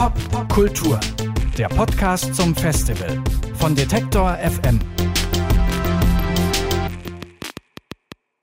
Popkultur, 0.00 0.98
der 1.58 1.68
Podcast 1.68 2.34
zum 2.34 2.54
Festival 2.54 3.22
von 3.56 3.74
Detektor 3.74 4.34
FM. 4.38 4.78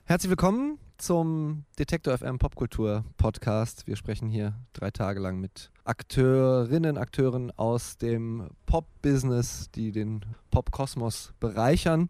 Herzlich 0.04 0.29
willkommen 0.29 0.78
zum 0.99 1.65
Detektor 1.79 2.15
FM 2.15 2.38
Popkultur 2.38 3.06
Podcast. 3.17 3.88
Wir 3.88 3.96
sprechen 3.96 4.29
hier 4.29 4.54
drei 4.74 4.92
Tage 4.92 5.20
lang 5.20 5.40
mit 5.40 5.72
Akteurinnen, 5.83 6.96
Akteuren 6.96 7.49
aus 7.49 7.97
dem 7.97 8.51
Pop-Business, 8.67 9.71
die 9.71 9.92
den 9.92 10.24
Pop-Kosmos 10.51 11.33
bereichern. 11.39 12.10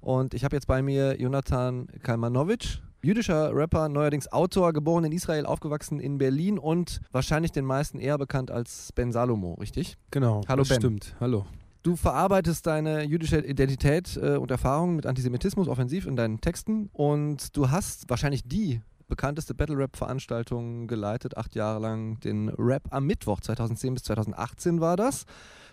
Und 0.00 0.32
ich 0.32 0.42
habe 0.42 0.56
jetzt 0.56 0.68
bei 0.68 0.80
mir 0.80 1.20
Jonathan 1.20 1.88
Kalmanovic, 2.02 2.80
jüdischer 3.06 3.54
Rapper, 3.54 3.88
neuerdings 3.88 4.32
Autor, 4.32 4.72
geboren 4.72 5.04
in 5.04 5.12
Israel, 5.12 5.46
aufgewachsen 5.46 6.00
in 6.00 6.18
Berlin 6.18 6.58
und 6.58 7.00
wahrscheinlich 7.12 7.52
den 7.52 7.64
meisten 7.64 8.00
eher 8.00 8.18
bekannt 8.18 8.50
als 8.50 8.92
Ben 8.92 9.12
Salomo, 9.12 9.54
richtig? 9.54 9.96
Genau. 10.10 10.42
Hallo 10.48 10.64
Ben. 10.64 10.80
Stimmt. 10.80 11.14
Hallo. 11.20 11.46
Du 11.84 11.94
verarbeitest 11.94 12.66
deine 12.66 13.04
jüdische 13.04 13.38
Identität 13.38 14.18
äh, 14.20 14.36
und 14.36 14.50
Erfahrungen 14.50 14.96
mit 14.96 15.06
Antisemitismus 15.06 15.68
offensiv 15.68 16.04
in 16.06 16.16
deinen 16.16 16.40
Texten 16.40 16.90
und 16.92 17.56
du 17.56 17.70
hast 17.70 18.10
wahrscheinlich 18.10 18.42
die 18.42 18.80
bekannteste 19.06 19.54
Battle-Rap-Veranstaltung 19.54 20.88
geleitet, 20.88 21.36
acht 21.36 21.54
Jahre 21.54 21.78
lang, 21.78 22.18
den 22.18 22.48
Rap 22.58 22.88
am 22.90 23.06
Mittwoch, 23.06 23.38
2010 23.38 23.94
bis 23.94 24.02
2018 24.02 24.80
war 24.80 24.96
das. 24.96 25.26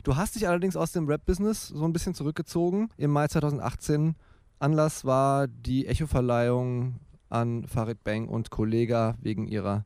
Du 0.04 0.16
hast 0.18 0.36
dich 0.36 0.48
allerdings 0.48 0.76
aus 0.76 0.92
dem 0.92 1.08
Rap-Business 1.08 1.70
so 1.70 1.84
ein 1.84 1.94
bisschen 1.94 2.14
zurückgezogen 2.14 2.90
im 2.96 3.10
Mai 3.10 3.28
2018. 3.28 4.14
Anlass 4.60 5.04
war 5.04 5.48
die 5.48 5.88
Echo-Verleihung 5.88 7.00
an 7.34 7.66
Farid 7.68 8.04
Bang 8.04 8.28
und 8.28 8.50
Kollega 8.50 9.16
wegen 9.22 9.48
ihrer 9.48 9.86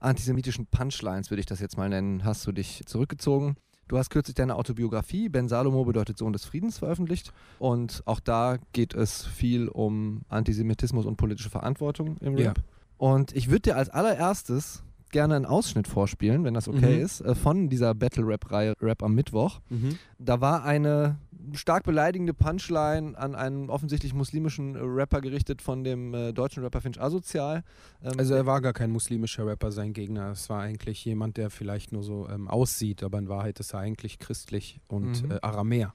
antisemitischen 0.00 0.66
Punchlines, 0.66 1.30
würde 1.30 1.40
ich 1.40 1.46
das 1.46 1.60
jetzt 1.60 1.76
mal 1.76 1.88
nennen, 1.88 2.24
hast 2.24 2.46
du 2.46 2.52
dich 2.52 2.82
zurückgezogen. 2.86 3.56
Du 3.88 3.98
hast 3.98 4.10
kürzlich 4.10 4.34
deine 4.34 4.56
Autobiografie 4.56 5.28
Ben 5.28 5.48
Salomo 5.48 5.84
bedeutet 5.84 6.16
Sohn 6.16 6.32
des 6.32 6.44
Friedens 6.44 6.78
veröffentlicht 6.78 7.32
und 7.58 8.02
auch 8.06 8.20
da 8.20 8.56
geht 8.72 8.94
es 8.94 9.24
viel 9.26 9.68
um 9.68 10.22
Antisemitismus 10.28 11.04
und 11.04 11.16
politische 11.16 11.50
Verantwortung 11.50 12.16
im 12.18 12.34
Rap. 12.34 12.58
Ja. 12.58 12.64
Und 12.96 13.34
ich 13.36 13.48
würde 13.48 13.60
dir 13.60 13.76
als 13.76 13.90
allererstes 13.90 14.82
gerne 15.10 15.36
einen 15.36 15.44
Ausschnitt 15.44 15.88
vorspielen, 15.88 16.42
wenn 16.44 16.54
das 16.54 16.68
okay 16.68 16.96
Mhm. 16.96 17.04
ist, 17.04 17.20
äh, 17.20 17.34
von 17.34 17.68
dieser 17.68 17.94
Battle-Rap-Reihe 17.94 18.72
Rap 18.80 19.02
am 19.02 19.14
Mittwoch. 19.14 19.60
Mhm. 19.68 19.98
Da 20.18 20.40
war 20.40 20.64
eine 20.64 21.18
stark 21.54 21.84
beleidigende 21.84 22.34
Punchline 22.34 23.16
an 23.18 23.34
einen 23.34 23.70
offensichtlich 23.70 24.14
muslimischen 24.14 24.76
Rapper 24.76 25.20
gerichtet 25.20 25.62
von 25.62 25.84
dem 25.84 26.14
äh, 26.14 26.32
deutschen 26.32 26.62
Rapper 26.62 26.80
Finch 26.80 27.00
Asozial. 27.00 27.64
Ähm, 28.02 28.12
Also 28.18 28.34
er 28.34 28.46
war 28.46 28.60
gar 28.60 28.72
kein 28.72 28.90
muslimischer 28.90 29.46
Rapper, 29.46 29.72
sein 29.72 29.92
Gegner. 29.92 30.30
Es 30.32 30.48
war 30.50 30.60
eigentlich 30.60 31.04
jemand, 31.04 31.36
der 31.36 31.50
vielleicht 31.50 31.92
nur 31.92 32.02
so 32.02 32.28
ähm, 32.28 32.48
aussieht, 32.48 33.02
aber 33.02 33.18
in 33.18 33.28
Wahrheit 33.28 33.58
ist 33.60 33.74
er 33.74 33.80
eigentlich 33.80 34.18
christlich 34.18 34.80
und 34.88 35.22
Mhm. 35.24 35.30
äh, 35.32 35.38
Aramäer. 35.42 35.94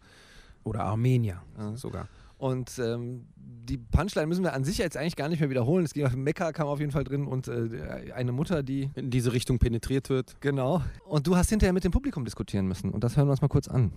Oder 0.64 0.84
Armenier 0.84 1.42
Ja. 1.58 1.76
sogar. 1.78 2.08
Und 2.38 2.78
ähm, 2.78 3.26
die 3.36 3.78
Punchline 3.78 4.28
müssen 4.28 4.44
wir 4.44 4.54
an 4.54 4.64
sich 4.64 4.78
jetzt 4.78 4.96
eigentlich 4.96 5.16
gar 5.16 5.28
nicht 5.28 5.40
mehr 5.40 5.50
wiederholen. 5.50 5.84
Es 5.86 5.94
ging 5.94 6.06
auf 6.06 6.16
Mekka, 6.16 6.52
kam 6.52 6.68
auf 6.68 6.80
jeden 6.80 6.92
Fall 6.92 7.04
drin 7.04 7.26
und 7.26 7.48
äh, 7.48 8.12
eine 8.14 8.32
Mutter, 8.32 8.62
die. 8.62 8.92
In 8.94 9.10
diese 9.10 9.34
Richtung 9.34 9.58
penetriert 9.58 10.10
wird. 10.10 10.36
Genau. 10.40 10.84
Und 11.06 11.26
du 11.26 11.36
hast 11.36 11.50
hinterher 11.50 11.74
mit 11.74 11.84
dem 11.84 11.92
Publikum 11.92 12.26
diskutieren 12.26 12.68
müssen. 12.68 12.92
Und 12.92 13.04
das 13.04 13.18
hören 13.18 13.28
wir 13.28 13.32
uns 13.32 13.42
mal 13.42 13.48
kurz 13.48 13.68
an. 13.68 13.92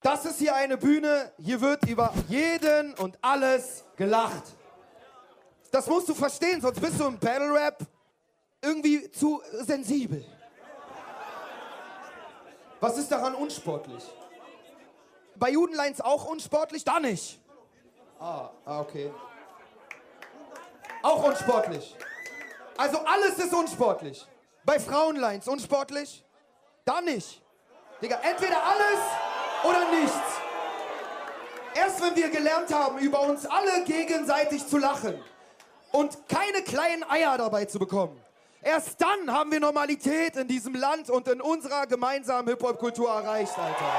Das 0.00 0.24
ist 0.24 0.38
hier 0.38 0.54
eine 0.54 0.76
Bühne, 0.78 1.32
hier 1.38 1.60
wird 1.60 1.84
über 1.88 2.12
jeden 2.28 2.94
und 2.94 3.18
alles 3.20 3.84
gelacht. 3.96 4.44
Das 5.72 5.86
musst 5.86 6.08
du 6.08 6.14
verstehen, 6.14 6.60
sonst 6.60 6.80
bist 6.80 7.00
du 7.00 7.06
im 7.06 7.18
Battle 7.18 7.52
Rap 7.52 7.80
irgendwie 8.62 9.10
zu 9.10 9.42
sensibel. 9.52 10.24
Was 12.80 12.96
ist 12.96 13.10
daran 13.10 13.34
unsportlich? 13.34 14.04
Bei 15.34 15.50
Judenlines 15.50 16.00
auch 16.00 16.26
unsportlich? 16.26 16.84
Da 16.84 17.00
nicht. 17.00 17.40
Ah, 18.20 18.50
ah, 18.64 18.80
okay. 18.80 19.12
Auch 21.02 21.24
unsportlich. 21.24 21.96
Also 22.76 22.98
alles 22.98 23.38
ist 23.38 23.52
unsportlich. 23.52 24.26
Bei 24.64 24.78
Frauenlines 24.78 25.48
unsportlich? 25.48 26.24
Da 26.84 27.00
nicht. 27.00 27.42
Digga, 28.00 28.20
entweder 28.22 28.62
alles 28.62 29.00
oder 29.64 29.90
nichts. 29.90 30.16
Erst 31.74 32.02
wenn 32.02 32.16
wir 32.16 32.28
gelernt 32.30 32.72
haben, 32.72 32.98
über 32.98 33.20
uns 33.22 33.46
alle 33.46 33.84
gegenseitig 33.84 34.66
zu 34.66 34.78
lachen 34.78 35.14
und 35.92 36.28
keine 36.28 36.62
kleinen 36.62 37.04
Eier 37.08 37.38
dabei 37.38 37.64
zu 37.66 37.78
bekommen, 37.78 38.18
erst 38.62 39.00
dann 39.00 39.32
haben 39.32 39.52
wir 39.52 39.60
Normalität 39.60 40.36
in 40.36 40.48
diesem 40.48 40.74
Land 40.74 41.10
und 41.10 41.28
in 41.28 41.40
unserer 41.40 41.86
gemeinsamen 41.86 42.48
Hip-Hop-Kultur 42.48 43.08
erreicht, 43.08 43.56
Alter. 43.58 43.92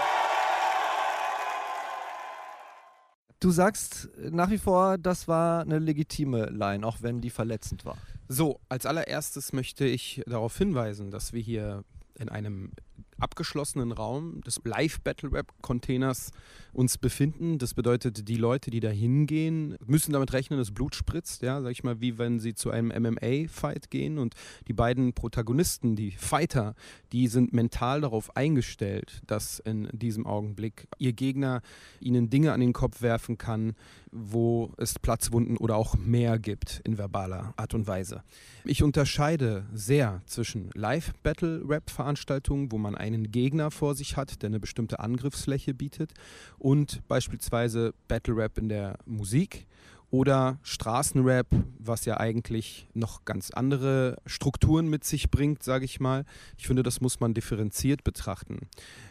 Du 3.40 3.52
sagst 3.52 4.10
nach 4.18 4.50
wie 4.50 4.58
vor, 4.58 4.98
das 4.98 5.30
war 5.30 5.62
eine 5.62 5.80
legitime 5.80 6.48
Line, 6.48 6.86
auch 6.86 6.98
wenn 7.00 7.22
die 7.22 7.30
verletzend 7.30 7.86
war. 7.86 7.98
So, 8.28 8.60
als 8.68 8.86
allererstes 8.86 9.54
möchte 9.54 9.86
ich 9.86 10.22
darauf 10.28 10.58
hinweisen, 10.58 11.10
dass 11.10 11.32
wir 11.32 11.42
hier 11.42 11.86
in 12.16 12.28
einem 12.28 12.74
abgeschlossenen 13.20 13.92
Raum 13.92 14.42
des 14.42 14.60
Live-Battle-Rap-Containers 14.64 16.32
uns 16.74 16.98
befinden. 16.98 17.58
Das 17.58 17.74
bedeutet, 17.74 18.28
die 18.28 18.36
Leute, 18.36 18.70
die 18.70 18.80
da 18.80 18.90
hingehen, 18.90 19.76
müssen 19.86 20.14
damit 20.14 20.34
rechnen, 20.34 20.60
dass 20.60 20.72
Blut 20.72 20.96
spritzt, 20.96 21.42
ja, 21.42 21.62
sag 21.62 21.72
ich 21.72 21.84
mal, 21.84 22.02
wie 22.02 22.18
wenn 22.18 22.40
sie 22.40 22.54
zu 22.54 22.72
einem 22.72 22.90
MMA-Fight 22.90 23.90
gehen. 23.90 24.18
Und 24.18 24.36
die 24.68 24.74
beiden 24.74 25.14
Protagonisten, 25.14 25.96
die 25.96 26.12
Fighter, 26.12 26.76
die 27.12 27.28
sind 27.28 27.54
mental 27.54 28.02
darauf 28.02 28.36
eingestellt, 28.36 29.22
dass 29.28 29.60
in 29.60 29.90
diesem 29.92 30.26
Augenblick 30.26 30.88
ihr 30.98 31.14
Gegner 31.14 31.62
ihnen 32.00 32.30
Dinge 32.30 32.54
an 32.54 32.60
den 32.60 32.74
Kopf 32.74 33.02
werfen 33.02 33.38
kann, 33.38 33.76
wo 34.12 34.72
es 34.78 34.98
Platzwunden 34.98 35.58
oder 35.58 35.76
auch 35.76 35.96
mehr 35.96 36.40
gibt 36.40 36.82
in 36.84 36.98
verbaler 36.98 37.54
Art 37.58 37.74
und 37.74 37.88
Weise. 37.88 38.24
Ich 38.64 38.84
unterscheide 38.84 39.66
sehr 39.74 40.22
zwischen 40.26 40.70
Live-Battle-Rap-Veranstaltungen, 40.74 42.72
wo 42.72 42.78
man 42.78 42.96
einen 43.14 43.32
Gegner 43.32 43.72
vor 43.72 43.96
sich 43.96 44.18
hat, 44.18 44.42
der 44.42 44.48
eine 44.48 44.60
bestimmte 44.60 45.00
Angriffsfläche 45.00 45.74
bietet, 45.74 46.14
und 46.58 47.08
beispielsweise 47.08 47.94
Battle-Rap 48.08 48.58
in 48.58 48.70
der 48.70 48.98
Musik 49.06 49.68
oder 50.12 50.60
Straßenrap, 50.64 51.48
was 51.78 52.06
ja 52.06 52.18
eigentlich 52.20 52.88
noch 52.94 53.26
ganz 53.26 53.52
andere 53.52 54.18
Strukturen 54.26 54.88
mit 54.88 55.04
sich 55.04 55.30
bringt, 55.30 55.64
sage 55.64 55.86
ich 55.86 56.00
mal. 56.00 56.26
Ich 56.58 56.68
finde, 56.68 56.84
das 56.84 57.00
muss 57.02 57.20
man 57.20 57.34
differenziert 57.34 58.04
betrachten. 58.04 58.68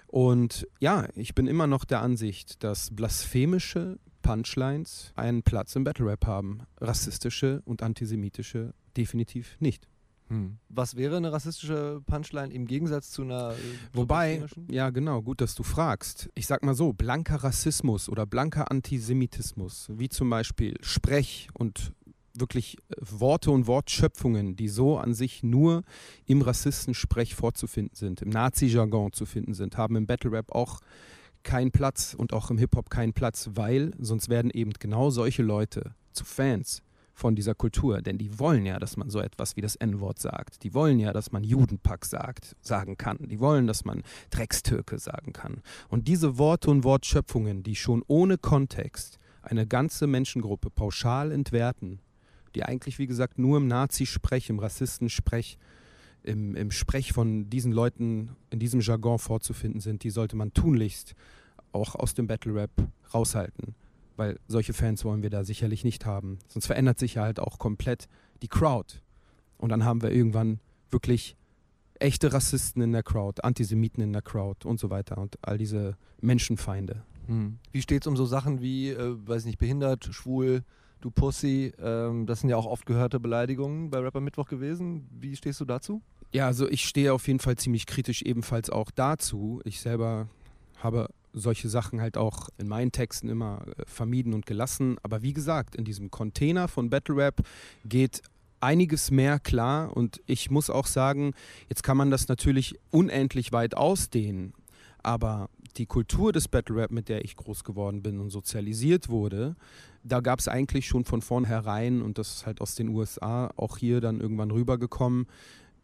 Und 0.08 0.66
ja, 0.80 1.06
ich 1.14 1.34
bin 1.34 1.46
immer 1.46 1.66
noch 1.66 1.84
der 1.84 2.00
Ansicht, 2.00 2.64
dass 2.64 2.90
blasphemische 2.90 3.98
Punchlines 4.22 5.12
einen 5.14 5.42
Platz 5.42 5.76
im 5.76 5.84
Battle 5.84 6.06
Rap 6.06 6.26
haben. 6.26 6.62
Rassistische 6.80 7.62
und 7.64 7.82
antisemitische 7.82 8.74
definitiv 8.96 9.56
nicht. 9.60 9.88
Was 10.68 10.96
wäre 10.96 11.16
eine 11.16 11.32
rassistische 11.32 12.02
Punchline 12.06 12.52
im 12.52 12.66
Gegensatz 12.66 13.10
zu 13.10 13.22
einer. 13.22 13.52
Äh, 13.52 13.56
Wobei, 13.92 14.44
ja 14.70 14.90
genau, 14.90 15.22
gut, 15.22 15.40
dass 15.40 15.54
du 15.54 15.62
fragst. 15.62 16.28
Ich 16.34 16.46
sag 16.46 16.62
mal 16.62 16.74
so, 16.74 16.92
blanker 16.92 17.36
Rassismus 17.36 18.08
oder 18.08 18.26
blanker 18.26 18.70
Antisemitismus, 18.70 19.88
wie 19.90 20.08
zum 20.08 20.30
Beispiel 20.30 20.76
Sprech 20.82 21.48
und 21.54 21.92
wirklich 22.34 22.76
äh, 22.90 22.96
Worte 23.00 23.50
und 23.50 23.66
Wortschöpfungen, 23.66 24.56
die 24.56 24.68
so 24.68 24.98
an 24.98 25.14
sich 25.14 25.42
nur 25.42 25.82
im 26.26 26.42
Rassistensprech 26.42 27.34
vorzufinden 27.34 27.96
sind, 27.96 28.22
im 28.22 28.28
Nazi-Jargon 28.28 29.12
zu 29.12 29.26
finden 29.26 29.54
sind, 29.54 29.76
haben 29.76 29.96
im 29.96 30.06
Battle 30.06 30.32
Rap 30.32 30.52
auch 30.52 30.80
keinen 31.42 31.70
Platz 31.70 32.14
und 32.14 32.32
auch 32.32 32.50
im 32.50 32.58
Hip-Hop 32.58 32.90
keinen 32.90 33.12
Platz, 33.12 33.50
weil 33.54 33.92
sonst 33.98 34.28
werden 34.28 34.50
eben 34.50 34.72
genau 34.78 35.10
solche 35.10 35.42
Leute 35.42 35.94
zu 36.12 36.24
Fans 36.24 36.82
von 37.18 37.34
dieser 37.34 37.56
Kultur, 37.56 38.00
denn 38.00 38.16
die 38.16 38.38
wollen 38.38 38.64
ja, 38.64 38.78
dass 38.78 38.96
man 38.96 39.10
so 39.10 39.18
etwas 39.18 39.56
wie 39.56 39.60
das 39.60 39.74
N-Wort 39.74 40.20
sagt. 40.20 40.62
Die 40.62 40.72
wollen 40.72 41.00
ja, 41.00 41.12
dass 41.12 41.32
man 41.32 41.42
Judenpack 41.42 42.04
sagt, 42.04 42.54
sagen 42.60 42.96
kann. 42.96 43.18
Die 43.28 43.40
wollen, 43.40 43.66
dass 43.66 43.84
man 43.84 44.04
Dreckstürke 44.30 45.00
sagen 45.00 45.32
kann. 45.32 45.62
Und 45.88 46.06
diese 46.06 46.38
Worte 46.38 46.70
und 46.70 46.84
Wortschöpfungen, 46.84 47.64
die 47.64 47.74
schon 47.74 48.04
ohne 48.06 48.38
Kontext 48.38 49.18
eine 49.42 49.66
ganze 49.66 50.06
Menschengruppe 50.06 50.70
pauschal 50.70 51.32
entwerten, 51.32 51.98
die 52.54 52.62
eigentlich, 52.62 53.00
wie 53.00 53.08
gesagt, 53.08 53.36
nur 53.36 53.56
im 53.56 53.66
Nazi-Sprech, 53.66 54.48
im 54.48 54.60
Rassistensprech, 54.60 55.58
im, 56.22 56.54
im 56.54 56.70
Sprech 56.70 57.12
von 57.12 57.50
diesen 57.50 57.72
Leuten 57.72 58.36
in 58.50 58.60
diesem 58.60 58.80
Jargon 58.80 59.18
vorzufinden 59.18 59.80
sind, 59.80 60.04
die 60.04 60.10
sollte 60.10 60.36
man 60.36 60.54
tunlichst 60.54 61.16
auch 61.72 61.96
aus 61.96 62.14
dem 62.14 62.28
Battle 62.28 62.54
Rap 62.54 62.70
raushalten. 63.12 63.74
Weil 64.18 64.40
solche 64.48 64.72
Fans 64.72 65.04
wollen 65.04 65.22
wir 65.22 65.30
da 65.30 65.44
sicherlich 65.44 65.84
nicht 65.84 66.04
haben. 66.04 66.40
Sonst 66.48 66.66
verändert 66.66 66.98
sich 66.98 67.14
ja 67.14 67.22
halt 67.22 67.38
auch 67.38 67.58
komplett 67.58 68.08
die 68.42 68.48
Crowd. 68.48 68.96
Und 69.58 69.70
dann 69.70 69.84
haben 69.84 70.02
wir 70.02 70.10
irgendwann 70.10 70.58
wirklich 70.90 71.36
echte 72.00 72.32
Rassisten 72.32 72.82
in 72.82 72.92
der 72.92 73.04
Crowd, 73.04 73.42
Antisemiten 73.42 74.02
in 74.02 74.12
der 74.12 74.22
Crowd 74.22 74.66
und 74.66 74.80
so 74.80 74.90
weiter 74.90 75.18
und 75.18 75.38
all 75.42 75.56
diese 75.56 75.96
Menschenfeinde. 76.20 77.04
Hm. 77.26 77.58
Wie 77.70 77.80
steht 77.80 78.02
es 78.02 78.06
um 78.08 78.16
so 78.16 78.24
Sachen 78.24 78.60
wie, 78.60 78.90
äh, 78.90 79.16
weiß 79.24 79.44
nicht, 79.44 79.58
behindert, 79.58 80.08
schwul, 80.10 80.64
du 81.00 81.12
Pussy? 81.12 81.72
Ähm, 81.80 82.26
das 82.26 82.40
sind 82.40 82.50
ja 82.50 82.56
auch 82.56 82.66
oft 82.66 82.86
gehörte 82.86 83.20
Beleidigungen 83.20 83.90
bei 83.90 84.00
Rapper 84.00 84.20
Mittwoch 84.20 84.48
gewesen. 84.48 85.06
Wie 85.12 85.36
stehst 85.36 85.60
du 85.60 85.64
dazu? 85.64 86.02
Ja, 86.32 86.46
also 86.46 86.68
ich 86.68 86.84
stehe 86.84 87.12
auf 87.12 87.28
jeden 87.28 87.38
Fall 87.38 87.56
ziemlich 87.56 87.86
kritisch 87.86 88.22
ebenfalls 88.22 88.68
auch 88.68 88.90
dazu. 88.90 89.60
Ich 89.64 89.80
selber 89.80 90.28
habe 90.82 91.08
solche 91.32 91.68
Sachen 91.68 92.00
halt 92.00 92.16
auch 92.16 92.48
in 92.58 92.68
meinen 92.68 92.92
Texten 92.92 93.28
immer 93.28 93.64
äh, 93.66 93.82
vermieden 93.86 94.34
und 94.34 94.46
gelassen. 94.46 94.96
Aber 95.02 95.22
wie 95.22 95.32
gesagt, 95.32 95.76
in 95.76 95.84
diesem 95.84 96.10
Container 96.10 96.68
von 96.68 96.90
Battle 96.90 97.16
Rap 97.16 97.42
geht 97.84 98.22
einiges 98.60 99.10
mehr 99.10 99.38
klar 99.38 99.96
und 99.96 100.20
ich 100.26 100.50
muss 100.50 100.70
auch 100.70 100.86
sagen, 100.86 101.34
jetzt 101.68 101.82
kann 101.82 101.96
man 101.96 102.10
das 102.10 102.28
natürlich 102.28 102.74
unendlich 102.90 103.52
weit 103.52 103.76
ausdehnen, 103.76 104.52
aber 105.02 105.48
die 105.76 105.86
Kultur 105.86 106.32
des 106.32 106.48
Battle 106.48 106.76
Rap, 106.76 106.90
mit 106.90 107.08
der 107.08 107.24
ich 107.24 107.36
groß 107.36 107.62
geworden 107.62 108.02
bin 108.02 108.18
und 108.18 108.30
sozialisiert 108.30 109.08
wurde, 109.08 109.54
da 110.02 110.20
gab 110.20 110.40
es 110.40 110.48
eigentlich 110.48 110.86
schon 110.86 111.04
von 111.04 111.22
vornherein 111.22 112.02
und 112.02 112.18
das 112.18 112.36
ist 112.36 112.46
halt 112.46 112.60
aus 112.60 112.74
den 112.74 112.88
USA 112.88 113.52
auch 113.56 113.78
hier 113.78 114.00
dann 114.00 114.20
irgendwann 114.20 114.50
rübergekommen, 114.50 115.26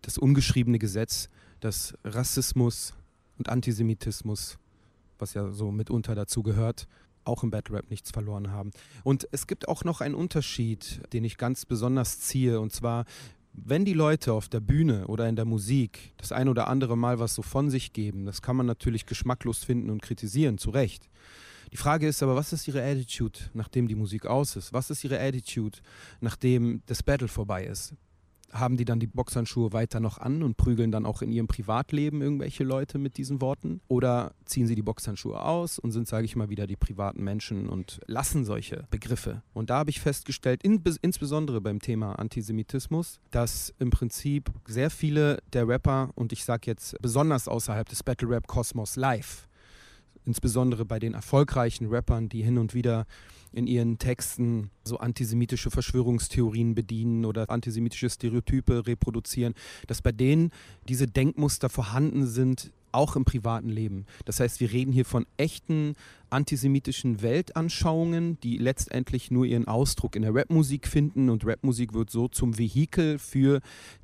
das 0.03 0.19
ungeschriebene 0.19 0.79
Gesetz, 0.79 1.29
dass 1.61 1.95
Rassismus 2.05 2.95
und 3.39 3.49
Antisemitismus, 3.49 4.59
was 5.19 5.35
ja 5.35 5.51
so 5.51 5.71
mitunter 5.71 6.15
dazu 6.15 6.43
gehört, 6.43 6.87
auch 7.25 7.43
im 7.43 7.51
Battle 7.51 7.77
Rap 7.77 7.91
nichts 7.91 8.11
verloren 8.11 8.51
haben. 8.51 8.71
Und 9.03 9.29
es 9.33 9.47
gibt 9.47 9.69
auch 9.69 9.85
noch 9.85 10.01
einen 10.01 10.15
Unterschied, 10.15 11.01
den 11.13 11.25
ich 11.25 11.39
ganz 11.39 11.65
besonders 11.65 12.21
ziehe, 12.21 12.61
und 12.61 12.73
zwar, 12.73 13.05
wenn 13.53 13.85
die 13.85 13.95
Leute 13.95 14.33
auf 14.33 14.49
der 14.49 14.61
Bühne 14.61 15.07
oder 15.07 15.29
in 15.29 15.37
der 15.37 15.45
Musik 15.45 16.13
das 16.17 16.33
ein 16.33 16.49
oder 16.49 16.69
andere 16.69 16.97
Mal 16.97 17.19
was 17.19 17.35
so 17.35 17.43
von 17.43 17.71
sich 17.71 17.93
geben, 17.93 18.27
das 18.27 18.43
kann 18.43 18.57
man 18.57 18.67
natürlich 18.67 19.07
geschmacklos 19.07 19.65
finden 19.65 19.91
und 19.91 20.03
kritisieren, 20.03 20.59
zu 20.59 20.71
Recht. 20.71 21.09
Die 21.73 21.77
Frage 21.77 22.07
ist 22.07 22.23
aber, 22.23 22.37
was 22.37 22.53
ist 22.53 22.69
ihre 22.69 22.85
Attitude, 22.85 23.39
nachdem 23.53 23.89
die 23.89 23.95
Musik 23.95 24.27
aus 24.27 24.55
ist? 24.55 24.73
Was 24.73 24.91
ist 24.91 25.03
ihre 25.03 25.19
Attitude, 25.19 25.79
nachdem 26.21 26.83
das 26.87 27.03
Battle 27.03 27.29
vorbei 27.29 27.65
ist? 27.65 27.95
Haben 28.55 28.77
die 28.77 28.85
dann 28.85 29.01
die 29.01 29.07
Boxhandschuhe 29.09 29.73
weiter 29.73 30.01
noch 30.01 30.19
an 30.19 30.43
und 30.43 30.57
prügeln 30.57 30.93
dann 30.93 31.05
auch 31.05 31.23
in 31.23 31.33
ihrem 31.33 31.49
Privatleben 31.49 32.23
irgendwelche 32.23 32.65
Leute 32.65 32.99
mit 32.99 33.19
diesen 33.19 33.41
Worten? 33.41 33.81
Oder 33.89 34.33
ziehen 34.45 34.67
sie 34.67 34.77
die 34.77 34.83
Boxhandschuhe 34.83 35.43
aus 35.43 35.79
und 35.79 35.91
sind, 35.91 36.07
sage 36.07 36.25
ich 36.25 36.37
mal, 36.37 36.49
wieder 36.49 36.67
die 36.67 36.77
privaten 36.77 37.23
Menschen 37.23 37.69
und 37.69 38.01
lassen 38.07 38.45
solche 38.45 38.87
Begriffe? 38.91 39.43
Und 39.53 39.71
da 39.71 39.79
habe 39.79 39.91
ich 39.91 40.01
festgestellt, 40.01 40.63
in, 40.63 40.83
insbesondere 41.03 41.61
beim 41.61 41.81
Thema 41.81 42.19
Antisemitismus, 42.19 43.21
dass 43.31 43.75
im 43.79 43.91
Prinzip 43.91 44.51
sehr 44.67 44.91
viele 44.91 45.43
der 45.53 45.67
Rapper, 45.67 46.11
und 46.15 46.33
ich 46.33 46.45
sage 46.45 46.63
jetzt 46.67 46.97
besonders 47.03 47.49
außerhalb 47.49 47.89
des 47.89 48.03
Battle 48.03 48.29
Rap 48.31 48.47
Kosmos 48.47 48.97
live, 48.97 49.49
insbesondere 50.25 50.85
bei 50.85 50.99
den 50.99 51.15
erfolgreichen 51.15 51.89
Rappern, 51.89 52.29
die 52.29 52.43
hin 52.43 52.59
und 52.59 52.73
wieder 52.75 53.07
in 53.55 53.67
ihren 53.67 53.99
Texten 53.99 54.71
so 54.85 54.99
antisemitische 54.99 55.71
Verschwörungstheorien 55.71 56.75
bedienen 56.75 57.25
oder 57.25 57.49
antisemitische 57.51 58.11
Stereotype 58.11 58.87
reproduzieren, 58.87 59.55
dass 59.87 60.03
bei 60.03 60.13
denen 60.13 60.51
diese 60.89 61.07
Denkmuster 61.07 61.69
vorhanden 61.69 62.27
sind, 62.27 62.73
auch 62.95 63.17
im 63.17 63.25
privaten 63.25 63.69
Leben. 63.69 64.07
Das 64.25 64.41
heißt, 64.41 64.61
wir 64.61 64.73
reden 64.73 64.93
hier 64.93 65.05
von 65.05 65.27
echten 65.37 65.95
antisemitischen 66.31 67.23
Weltanschauungen, 67.23 68.41
die 68.41 68.59
letztendlich 68.59 69.31
nur 69.31 69.45
ihren 69.45 69.69
Ausdruck 69.69 70.17
in 70.17 70.23
der 70.23 70.35
Rapmusik 70.35 70.89
finden 70.89 71.31
und 71.31 71.47
Rapmusik 71.47 71.95
wird 71.95 72.11
so 72.11 72.29
zum 72.29 72.59
Vehikel 72.59 73.19
für 73.19 73.61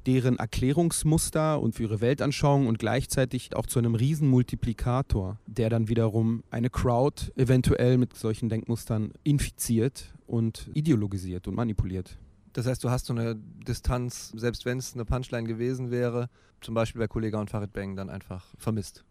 deren 0.07 0.39
Erklärungsmuster 0.39 1.61
und 1.61 1.75
für 1.75 1.85
ihre 1.85 2.01
Weltanschauung 2.01 2.69
und 2.69 2.79
gleichzeitig 2.79 3.57
auch 3.57 3.67
zu 3.67 3.79
einem 3.79 3.95
Riesenmultiplikator, 3.95 5.39
der 5.47 5.71
dann 5.71 5.89
wiederum 5.89 6.43
eine 6.51 6.71
Crowd 6.71 7.33
eventuell 7.37 7.99
mit 7.99 8.17
solchen 8.17 8.49
Denkmustern 8.49 9.13
infiziert 9.25 10.15
und 10.27 10.71
ideologisiert 10.75 11.49
und 11.49 11.57
manipuliert. 11.57 12.17
Das 12.53 12.67
heißt, 12.67 12.83
du 12.83 12.91
hast 12.91 13.07
so 13.07 13.13
eine 13.13 13.37
Distanz, 13.37 14.33
selbst 14.35 14.65
wenn 14.65 14.79
es 14.79 14.95
eine 14.95 15.05
Punchline 15.05 15.47
gewesen 15.47 15.91
wäre, 15.91 16.29
zum 16.61 16.75
Beispiel 16.75 17.01
bei 17.01 17.09
Kollega 17.09 17.41
und 17.41 17.51
Farid 17.51 17.73
Bang, 17.73 17.97
dann 17.97 18.11
einfach 18.11 18.47
vermisst. 18.59 19.05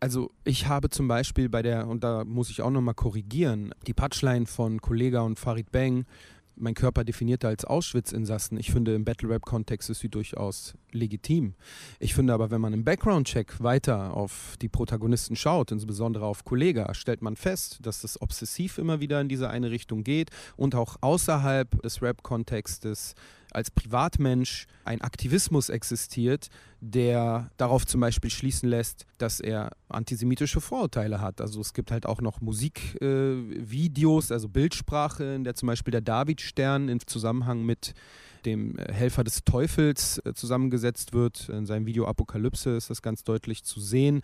Also 0.00 0.30
ich 0.44 0.68
habe 0.68 0.90
zum 0.90 1.08
Beispiel 1.08 1.48
bei 1.48 1.60
der, 1.60 1.88
und 1.88 2.04
da 2.04 2.24
muss 2.24 2.50
ich 2.50 2.62
auch 2.62 2.70
nochmal 2.70 2.94
korrigieren, 2.94 3.74
die 3.86 3.94
Punchline 3.94 4.46
von 4.46 4.80
Kollega 4.80 5.20
und 5.22 5.38
Farid 5.38 5.72
Bang 5.72 6.06
mein 6.60 6.74
Körper 6.74 7.04
definierte 7.04 7.48
als 7.48 7.64
Auschwitz-Insassen. 7.64 8.58
Ich 8.58 8.70
finde, 8.70 8.94
im 8.94 9.04
Battle-Rap-Kontext 9.04 9.90
ist 9.90 10.00
sie 10.00 10.08
durchaus 10.08 10.74
legitim. 10.92 11.54
Ich 11.98 12.14
finde 12.14 12.32
aber, 12.32 12.50
wenn 12.50 12.60
man 12.60 12.72
im 12.72 12.84
Background-Check 12.84 13.62
weiter 13.62 14.14
auf 14.14 14.56
die 14.60 14.68
Protagonisten 14.68 15.36
schaut, 15.36 15.72
insbesondere 15.72 16.24
auf 16.24 16.44
Kollega, 16.44 16.92
stellt 16.94 17.22
man 17.22 17.36
fest, 17.36 17.78
dass 17.82 18.02
das 18.02 18.20
obsessiv 18.20 18.78
immer 18.78 19.00
wieder 19.00 19.20
in 19.20 19.28
diese 19.28 19.50
eine 19.50 19.70
Richtung 19.70 20.04
geht 20.04 20.30
und 20.56 20.74
auch 20.74 20.96
außerhalb 21.00 21.82
des 21.82 22.02
Rap-Kontextes 22.02 23.14
als 23.50 23.70
Privatmensch 23.70 24.66
ein 24.84 25.00
Aktivismus 25.00 25.68
existiert, 25.68 26.48
der 26.80 27.50
darauf 27.56 27.86
zum 27.86 28.00
Beispiel 28.00 28.30
schließen 28.30 28.68
lässt, 28.68 29.06
dass 29.18 29.40
er 29.40 29.72
antisemitische 29.88 30.60
Vorurteile 30.60 31.20
hat. 31.20 31.40
Also 31.40 31.60
es 31.60 31.72
gibt 31.72 31.90
halt 31.90 32.06
auch 32.06 32.20
noch 32.20 32.40
Musikvideos, 32.40 34.30
äh, 34.30 34.34
also 34.34 34.48
Bildsprache, 34.48 35.34
in 35.34 35.44
der 35.44 35.54
zum 35.54 35.66
Beispiel 35.66 35.92
der 35.92 36.00
Davidstern 36.00 36.88
im 36.88 37.04
Zusammenhang 37.06 37.64
mit 37.64 37.94
dem 38.44 38.78
äh, 38.78 38.92
Helfer 38.92 39.24
des 39.24 39.44
Teufels 39.44 40.20
äh, 40.24 40.34
zusammengesetzt 40.34 41.12
wird. 41.12 41.48
In 41.48 41.66
seinem 41.66 41.86
Video 41.86 42.06
Apokalypse 42.06 42.76
ist 42.76 42.90
das 42.90 43.02
ganz 43.02 43.24
deutlich 43.24 43.64
zu 43.64 43.80
sehen. 43.80 44.16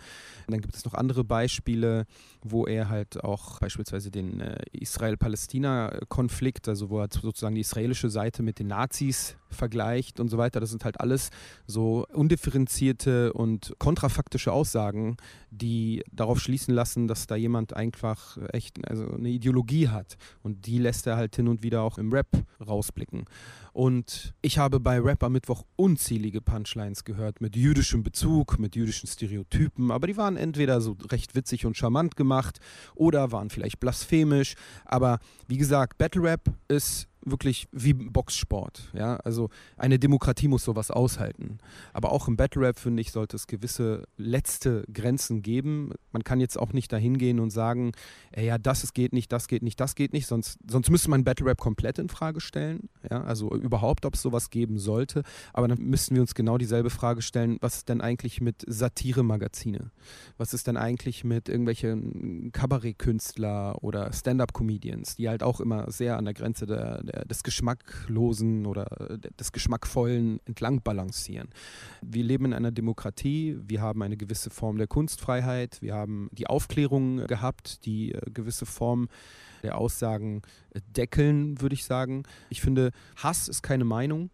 Und 0.46 0.52
dann 0.52 0.60
gibt 0.60 0.74
es 0.74 0.84
noch 0.84 0.94
andere 0.94 1.24
Beispiele, 1.24 2.06
wo 2.42 2.66
er 2.66 2.88
halt 2.88 3.22
auch 3.22 3.60
beispielsweise 3.60 4.10
den 4.10 4.40
äh, 4.40 4.62
Israel-Palästina-Konflikt, 4.72 6.68
also 6.68 6.90
wo 6.90 7.00
er 7.00 7.08
sozusagen 7.10 7.54
die 7.54 7.62
israelische 7.62 8.10
Seite 8.10 8.42
mit 8.42 8.58
den 8.58 8.68
Nazis 8.68 9.36
vergleicht 9.54 10.20
und 10.20 10.28
so 10.28 10.38
weiter. 10.38 10.60
Das 10.60 10.70
sind 10.70 10.84
halt 10.84 11.00
alles 11.00 11.30
so 11.66 12.06
undifferenzierte 12.12 13.32
und 13.32 13.74
kontrafaktische 13.78 14.52
Aussagen, 14.52 15.16
die 15.50 16.02
darauf 16.12 16.40
schließen 16.40 16.74
lassen, 16.74 17.08
dass 17.08 17.26
da 17.26 17.36
jemand 17.36 17.74
einfach 17.74 18.38
echt 18.52 18.86
also 18.88 19.10
eine 19.10 19.28
Ideologie 19.28 19.88
hat. 19.88 20.16
Und 20.42 20.66
die 20.66 20.78
lässt 20.78 21.06
er 21.06 21.16
halt 21.16 21.36
hin 21.36 21.48
und 21.48 21.62
wieder 21.62 21.82
auch 21.82 21.98
im 21.98 22.12
Rap 22.12 22.28
rausblicken. 22.66 23.24
Und 23.72 24.34
ich 24.40 24.58
habe 24.58 24.78
bei 24.78 25.00
Rap 25.00 25.22
am 25.24 25.32
Mittwoch 25.32 25.64
unzählige 25.74 26.40
Punchlines 26.40 27.02
gehört 27.02 27.40
mit 27.40 27.56
jüdischem 27.56 28.04
Bezug, 28.04 28.60
mit 28.60 28.76
jüdischen 28.76 29.08
Stereotypen, 29.08 29.90
aber 29.90 30.06
die 30.06 30.16
waren 30.16 30.36
entweder 30.36 30.80
so 30.80 30.96
recht 31.10 31.34
witzig 31.34 31.66
und 31.66 31.76
charmant 31.76 32.16
gemacht 32.16 32.60
oder 32.94 33.32
waren 33.32 33.50
vielleicht 33.50 33.80
blasphemisch. 33.80 34.54
Aber 34.84 35.18
wie 35.48 35.56
gesagt, 35.58 35.98
Battle 35.98 36.22
Rap 36.22 36.52
ist 36.68 37.08
wirklich 37.24 37.68
wie 37.72 37.94
Boxsport. 37.94 38.90
Ja? 38.92 39.16
Also 39.16 39.50
eine 39.76 39.98
Demokratie 39.98 40.48
muss 40.48 40.64
sowas 40.64 40.90
aushalten. 40.90 41.58
Aber 41.92 42.12
auch 42.12 42.28
im 42.28 42.36
Battle 42.36 42.62
Rap, 42.62 42.78
finde 42.78 43.00
ich, 43.00 43.12
sollte 43.12 43.36
es 43.36 43.46
gewisse 43.46 44.04
letzte 44.16 44.84
Grenzen 44.92 45.42
geben. 45.42 45.92
Man 46.12 46.24
kann 46.24 46.40
jetzt 46.40 46.58
auch 46.58 46.72
nicht 46.72 46.92
dahin 46.92 47.18
gehen 47.18 47.40
und 47.40 47.50
sagen, 47.50 47.92
ey, 48.32 48.46
ja, 48.46 48.58
das 48.58 48.92
geht 48.92 49.12
nicht, 49.12 49.32
das 49.32 49.48
geht 49.48 49.62
nicht, 49.62 49.80
das 49.80 49.94
geht 49.94 50.12
nicht, 50.12 50.26
sonst, 50.26 50.58
sonst 50.68 50.90
müsste 50.90 51.10
man 51.10 51.24
Battle 51.24 51.46
Rap 51.46 51.58
komplett 51.58 51.98
in 51.98 52.08
Frage 52.08 52.40
stellen. 52.40 52.88
Ja? 53.10 53.22
Also 53.22 53.52
überhaupt, 53.54 54.06
ob 54.06 54.14
es 54.14 54.22
sowas 54.22 54.50
geben 54.50 54.78
sollte. 54.78 55.22
Aber 55.52 55.68
dann 55.68 55.78
müssten 55.78 56.14
wir 56.14 56.22
uns 56.22 56.34
genau 56.34 56.58
dieselbe 56.58 56.90
Frage 56.90 57.22
stellen, 57.22 57.58
was 57.60 57.76
ist 57.76 57.88
denn 57.88 58.00
eigentlich 58.00 58.40
mit 58.40 58.64
Satire-Magazine? 58.66 59.90
Was 60.36 60.54
ist 60.54 60.66
denn 60.66 60.76
eigentlich 60.76 61.24
mit 61.24 61.48
irgendwelchen 61.48 62.52
Kabarettkünstler 62.52 63.82
oder 63.82 64.12
Stand-up-Comedians, 64.12 65.16
die 65.16 65.28
halt 65.28 65.42
auch 65.42 65.60
immer 65.60 65.90
sehr 65.90 66.18
an 66.18 66.24
der 66.24 66.34
Grenze 66.34 66.66
der, 66.66 67.02
der 67.02 67.13
des 67.24 67.42
Geschmacklosen 67.42 68.66
oder 68.66 69.10
äh, 69.10 69.18
des 69.38 69.52
Geschmackvollen 69.52 70.40
entlang 70.44 70.82
balancieren. 70.82 71.48
Wir 72.02 72.24
leben 72.24 72.46
in 72.46 72.52
einer 72.52 72.72
Demokratie, 72.72 73.58
wir 73.66 73.80
haben 73.80 74.02
eine 74.02 74.16
gewisse 74.16 74.50
Form 74.50 74.78
der 74.78 74.86
Kunstfreiheit, 74.86 75.80
wir 75.82 75.94
haben 75.94 76.28
die 76.32 76.46
Aufklärung 76.46 77.26
gehabt, 77.26 77.84
die 77.86 78.12
äh, 78.12 78.20
gewisse 78.30 78.66
Form 78.66 79.08
der 79.62 79.78
Aussagen 79.78 80.42
äh, 80.70 80.80
deckeln, 80.96 81.60
würde 81.60 81.74
ich 81.74 81.84
sagen. 81.84 82.24
Ich 82.50 82.60
finde, 82.60 82.90
Hass 83.16 83.48
ist 83.48 83.62
keine 83.62 83.84
Meinung 83.84 84.30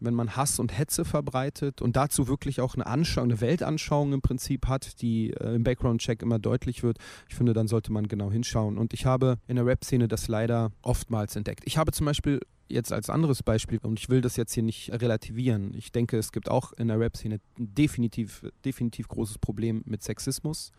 wenn 0.00 0.14
man 0.14 0.36
Hass 0.36 0.58
und 0.58 0.76
Hetze 0.76 1.04
verbreitet 1.04 1.82
und 1.82 1.96
dazu 1.96 2.28
wirklich 2.28 2.60
auch 2.60 2.74
eine 2.74 2.86
Anschauung, 2.86 3.30
eine 3.30 3.40
Weltanschauung 3.40 4.12
im 4.12 4.20
Prinzip 4.20 4.66
hat, 4.66 5.00
die 5.02 5.30
äh, 5.32 5.54
im 5.54 5.64
Background-Check 5.64 6.22
immer 6.22 6.38
deutlich 6.38 6.82
wird, 6.82 6.98
ich 7.28 7.34
finde, 7.34 7.52
dann 7.52 7.68
sollte 7.68 7.92
man 7.92 8.08
genau 8.08 8.30
hinschauen. 8.30 8.78
Und 8.78 8.92
ich 8.92 9.06
habe 9.06 9.38
in 9.46 9.56
der 9.56 9.66
Rap-Szene 9.66 10.08
das 10.08 10.28
leider 10.28 10.72
oftmals 10.82 11.36
entdeckt. 11.36 11.62
Ich 11.64 11.78
habe 11.78 11.92
zum 11.92 12.06
Beispiel 12.06 12.40
jetzt 12.68 12.92
als 12.92 13.10
anderes 13.10 13.42
Beispiel, 13.42 13.78
und 13.82 13.98
ich 13.98 14.08
will 14.08 14.20
das 14.20 14.36
jetzt 14.36 14.52
hier 14.52 14.62
nicht 14.62 14.90
relativieren, 14.92 15.72
ich 15.74 15.92
denke, 15.92 16.18
es 16.18 16.32
gibt 16.32 16.50
auch 16.50 16.72
in 16.72 16.88
der 16.88 16.98
Rap-Szene 16.98 17.40
definitiv, 17.58 18.44
definitiv 18.64 19.08
großes 19.08 19.38
Problem 19.38 19.82
mit 19.86 20.02
Sexismus, 20.02 20.72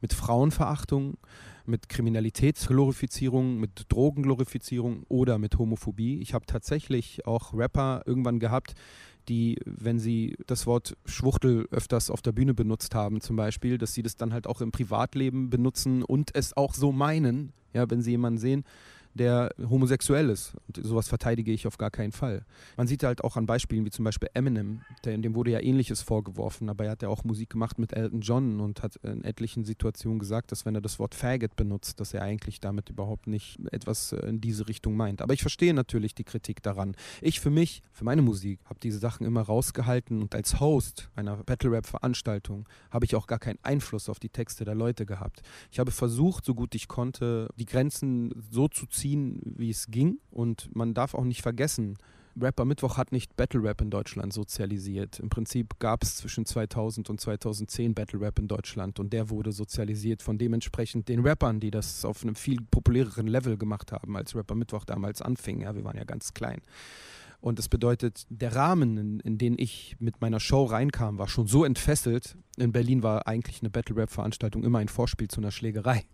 mit 0.00 0.12
Frauenverachtung, 0.12 1.18
mit 1.66 1.88
Kriminalitätsglorifizierung, 1.88 3.58
mit 3.58 3.86
Drogenglorifizierung 3.88 5.04
oder 5.08 5.38
mit 5.38 5.58
Homophobie. 5.58 6.20
Ich 6.20 6.34
habe 6.34 6.46
tatsächlich 6.46 7.26
auch 7.26 7.54
Rapper 7.54 8.02
irgendwann 8.06 8.40
gehabt, 8.40 8.74
die, 9.28 9.58
wenn 9.64 9.98
sie 9.98 10.36
das 10.46 10.66
Wort 10.66 10.96
Schwuchtel 11.04 11.68
öfters 11.70 12.10
auf 12.10 12.22
der 12.22 12.32
Bühne 12.32 12.54
benutzt 12.54 12.94
haben, 12.94 13.20
zum 13.20 13.36
Beispiel, 13.36 13.78
dass 13.78 13.94
sie 13.94 14.02
das 14.02 14.16
dann 14.16 14.32
halt 14.32 14.46
auch 14.46 14.60
im 14.60 14.72
Privatleben 14.72 15.50
benutzen 15.50 16.02
und 16.02 16.34
es 16.34 16.56
auch 16.56 16.74
so 16.74 16.90
meinen, 16.90 17.52
ja, 17.72 17.88
wenn 17.88 18.02
sie 18.02 18.12
jemanden 18.12 18.38
sehen, 18.38 18.64
der 19.14 19.52
homosexuell 19.68 20.30
ist. 20.30 20.54
Und 20.66 20.84
sowas 20.84 21.08
verteidige 21.08 21.52
ich 21.52 21.66
auf 21.66 21.78
gar 21.78 21.90
keinen 21.90 22.12
Fall. 22.12 22.44
Man 22.76 22.86
sieht 22.86 23.02
halt 23.02 23.24
auch 23.24 23.36
an 23.36 23.46
Beispielen 23.46 23.84
wie 23.84 23.90
zum 23.90 24.04
Beispiel 24.04 24.28
Eminem, 24.34 24.82
der, 25.04 25.16
dem 25.18 25.34
wurde 25.34 25.50
ja 25.50 25.60
ähnliches 25.60 26.02
vorgeworfen, 26.02 26.68
aber 26.68 26.84
er 26.84 26.92
hat 26.92 27.02
ja 27.02 27.08
auch 27.08 27.24
Musik 27.24 27.50
gemacht 27.50 27.78
mit 27.78 27.92
Elton 27.92 28.20
John 28.20 28.60
und 28.60 28.82
hat 28.82 28.96
in 28.96 29.24
etlichen 29.24 29.64
Situationen 29.64 30.18
gesagt, 30.18 30.52
dass 30.52 30.64
wenn 30.64 30.74
er 30.74 30.80
das 30.80 30.98
Wort 30.98 31.14
Faggot 31.14 31.56
benutzt, 31.56 32.00
dass 32.00 32.14
er 32.14 32.22
eigentlich 32.22 32.60
damit 32.60 32.90
überhaupt 32.90 33.26
nicht 33.26 33.58
etwas 33.72 34.12
äh, 34.12 34.26
in 34.28 34.40
diese 34.40 34.68
Richtung 34.68 34.96
meint. 34.96 35.22
Aber 35.22 35.34
ich 35.34 35.42
verstehe 35.42 35.74
natürlich 35.74 36.14
die 36.14 36.24
Kritik 36.24 36.62
daran. 36.62 36.94
Ich 37.20 37.40
für 37.40 37.50
mich, 37.50 37.82
für 37.92 38.04
meine 38.04 38.22
Musik, 38.22 38.60
habe 38.66 38.80
diese 38.80 38.98
Sachen 38.98 39.26
immer 39.26 39.42
rausgehalten 39.42 40.22
und 40.22 40.34
als 40.34 40.60
Host 40.60 41.10
einer 41.16 41.36
Battle-Rap-Veranstaltung 41.36 42.68
habe 42.90 43.04
ich 43.04 43.16
auch 43.16 43.26
gar 43.26 43.38
keinen 43.38 43.58
Einfluss 43.62 44.08
auf 44.08 44.20
die 44.20 44.28
Texte 44.28 44.64
der 44.64 44.74
Leute 44.74 45.06
gehabt. 45.06 45.42
Ich 45.70 45.78
habe 45.78 45.90
versucht, 45.90 46.44
so 46.44 46.54
gut 46.54 46.74
ich 46.74 46.88
konnte, 46.88 47.48
die 47.56 47.66
Grenzen 47.66 48.32
so 48.50 48.68
zu 48.68 48.86
ziehen, 48.86 48.99
wie 49.04 49.70
es 49.70 49.86
ging. 49.90 50.18
Und 50.30 50.74
man 50.74 50.94
darf 50.94 51.14
auch 51.14 51.24
nicht 51.24 51.42
vergessen, 51.42 51.96
Rapper 52.40 52.64
Mittwoch 52.64 52.96
hat 52.96 53.12
nicht 53.12 53.36
Battle 53.36 53.62
Rap 53.62 53.80
in 53.80 53.90
Deutschland 53.90 54.32
sozialisiert. 54.32 55.18
Im 55.18 55.28
Prinzip 55.28 55.78
gab 55.78 56.02
es 56.02 56.16
zwischen 56.16 56.46
2000 56.46 57.10
und 57.10 57.20
2010 57.20 57.94
Battle 57.94 58.20
Rap 58.20 58.38
in 58.38 58.48
Deutschland 58.48 59.00
und 59.00 59.12
der 59.12 59.30
wurde 59.30 59.52
sozialisiert 59.52 60.22
von 60.22 60.38
dementsprechend 60.38 61.08
den 61.08 61.20
Rappern, 61.20 61.60
die 61.60 61.70
das 61.70 62.04
auf 62.04 62.22
einem 62.22 62.36
viel 62.36 62.60
populäreren 62.70 63.26
Level 63.26 63.56
gemacht 63.56 63.92
haben, 63.92 64.16
als 64.16 64.34
Rapper 64.34 64.54
Mittwoch 64.54 64.84
damals 64.84 65.22
anfing. 65.22 65.62
Ja, 65.62 65.74
wir 65.74 65.84
waren 65.84 65.96
ja 65.96 66.04
ganz 66.04 66.32
klein. 66.32 66.60
Und 67.40 67.58
das 67.58 67.68
bedeutet, 67.68 68.26
der 68.28 68.54
Rahmen, 68.54 68.96
in, 68.98 69.20
in, 69.20 69.38
den 69.38 69.58
ich 69.58 69.96
mit 69.98 70.20
meiner 70.20 70.40
Show 70.40 70.64
reinkam, 70.64 71.18
war 71.18 71.28
schon 71.28 71.46
so 71.46 71.64
entfesselt. 71.64 72.36
In 72.58 72.72
Berlin 72.72 73.02
war 73.02 73.26
eigentlich 73.26 73.62
eine 73.62 73.70
Battle-Rap-Veranstaltung 73.70 74.62
immer 74.62 74.78
ein 74.78 74.88
Vorspiel 74.88 75.28
zu 75.28 75.40
einer 75.40 75.50
Schlägerei. 75.50 76.04